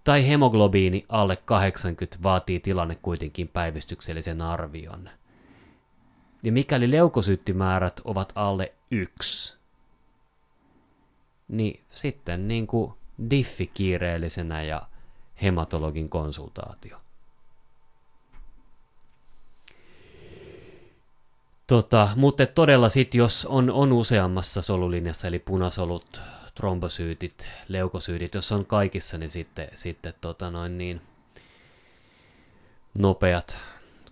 tai 0.04 0.28
hemoglobiini 0.28 1.06
alle 1.10 1.36
80 1.36 2.18
vaatii 2.24 2.60
tilanne 2.60 2.96
kuitenkin 2.96 3.48
päivystyksellisen 3.48 4.42
arvion. 4.42 5.10
Ja 6.44 6.52
mikäli 6.52 6.92
leukosyyttimäärät 6.92 8.02
ovat 8.04 8.34
alle 8.36 8.74
1, 8.92 9.58
niin 11.48 11.84
sitten 11.90 12.48
niin 12.48 12.68
kuin 12.68 12.94
diffi 13.30 13.68
kiireellisenä 13.74 14.64
ja 14.64 14.82
hematologin 15.42 16.10
konsultaatio. 16.10 16.98
Tota, 21.68 22.10
mutta 22.16 22.46
todella 22.46 22.90
sitten, 22.90 23.20
jos 23.20 23.46
on, 23.46 23.70
on 23.72 23.94
useammassa 23.94 24.62
solulinjassa, 24.62 25.28
eli 25.28 25.40
punasolut, 25.40 26.22
trombosyytit, 26.56 27.48
leukosyytit, 27.68 28.34
jos 28.34 28.52
on 28.52 28.66
kaikissa, 28.66 29.18
niin 29.18 29.30
sitten, 29.30 29.70
sitten 29.76 30.14
tota 30.22 30.52
noin 30.52 30.78
niin, 30.78 31.02
nopeat 32.94 33.58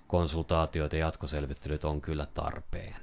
konsultaatiot 0.07 0.93
ja 0.93 0.99
jatkoselvittelyt 0.99 1.83
on 1.83 2.01
kyllä 2.01 2.27
tarpeen. 2.33 2.95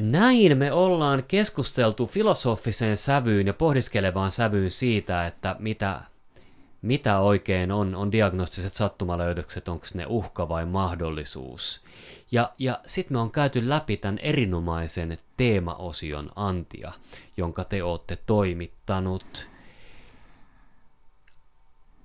Näin 0.00 0.58
me 0.58 0.72
ollaan 0.72 1.24
keskusteltu 1.28 2.06
filosofiseen 2.06 2.96
sävyyn 2.96 3.46
ja 3.46 3.54
pohdiskelevaan 3.54 4.30
sävyyn 4.30 4.70
siitä, 4.70 5.26
että 5.26 5.56
mitä 5.58 6.00
mitä 6.82 7.18
oikein 7.18 7.72
on, 7.72 7.94
on 7.94 8.12
diagnostiset 8.12 8.74
sattumalöydökset, 8.74 9.68
onko 9.68 9.86
ne 9.94 10.06
uhka 10.06 10.48
vai 10.48 10.66
mahdollisuus. 10.66 11.82
Ja, 12.30 12.52
ja 12.58 12.80
sitten 12.86 13.16
me 13.16 13.20
on 13.20 13.30
käyty 13.30 13.68
läpi 13.68 13.96
tämän 13.96 14.18
erinomaisen 14.18 15.18
teemaosion 15.36 16.30
antia, 16.36 16.92
jonka 17.36 17.64
te 17.64 17.82
olette 17.82 18.18
toimittanut. 18.26 19.48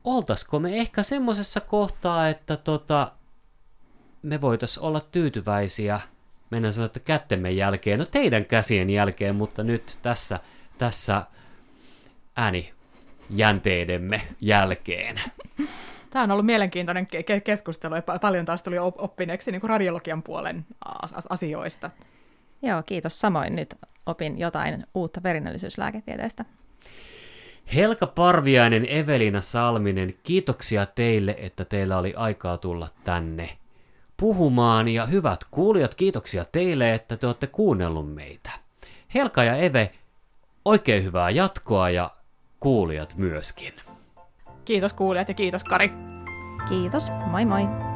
Oltaisiko 0.03 0.59
me 0.59 0.77
ehkä 0.77 1.03
semmoisessa 1.03 1.61
kohtaa, 1.61 2.29
että 2.29 2.57
tota, 2.57 3.11
me 4.21 4.41
voitaisiin 4.41 4.83
olla 4.83 5.01
tyytyväisiä, 5.01 5.99
mennään 6.49 6.73
sanoa, 6.73 6.85
että 6.85 6.99
kättemme 6.99 7.51
jälkeen, 7.51 7.99
no 7.99 8.05
teidän 8.05 8.45
käsien 8.45 8.89
jälkeen, 8.89 9.35
mutta 9.35 9.63
nyt 9.63 9.99
tässä, 10.01 10.39
tässä 10.77 11.23
ääni 12.35 12.73
jänteidemme 13.29 14.21
jälkeen. 14.41 15.21
Tämä 16.09 16.23
on 16.23 16.31
ollut 16.31 16.45
mielenkiintoinen 16.45 17.07
ke- 17.07 17.41
keskustelu 17.41 17.95
ja 17.95 18.01
paljon 18.21 18.45
taas 18.45 18.63
tuli 18.63 18.77
oppineeksi 18.79 19.51
niin 19.51 19.61
kuin 19.61 19.69
radiologian 19.69 20.23
puolen 20.23 20.65
asioista. 21.29 21.89
Joo, 22.61 22.83
kiitos 22.83 23.19
samoin. 23.19 23.55
Nyt 23.55 23.75
opin 24.05 24.39
jotain 24.39 24.87
uutta 24.93 25.21
perinnöllisyyslääketieteestä. 25.21 26.45
Helka 27.75 28.07
Parviainen, 28.07 28.85
Evelina 28.89 29.41
Salminen, 29.41 30.13
kiitoksia 30.23 30.85
teille, 30.85 31.35
että 31.39 31.65
teillä 31.65 31.97
oli 31.97 32.13
aikaa 32.17 32.57
tulla 32.57 32.89
tänne 33.03 33.49
puhumaan. 34.17 34.87
Ja 34.87 35.05
hyvät 35.05 35.39
kuulijat, 35.51 35.95
kiitoksia 35.95 36.45
teille, 36.51 36.93
että 36.93 37.17
te 37.17 37.27
olette 37.27 37.47
kuunnellut 37.47 38.13
meitä. 38.13 38.51
Helka 39.13 39.43
ja 39.43 39.55
Eve, 39.55 39.91
oikein 40.65 41.03
hyvää 41.03 41.29
jatkoa 41.29 41.89
ja 41.89 42.09
kuulijat 42.63 43.15
myöskin. 43.17 43.73
Kiitos 44.65 44.93
kuulijat 44.93 45.27
ja 45.27 45.33
kiitos 45.33 45.63
Kari. 45.63 45.91
Kiitos, 46.69 47.11
moi 47.31 47.45
moi. 47.45 47.92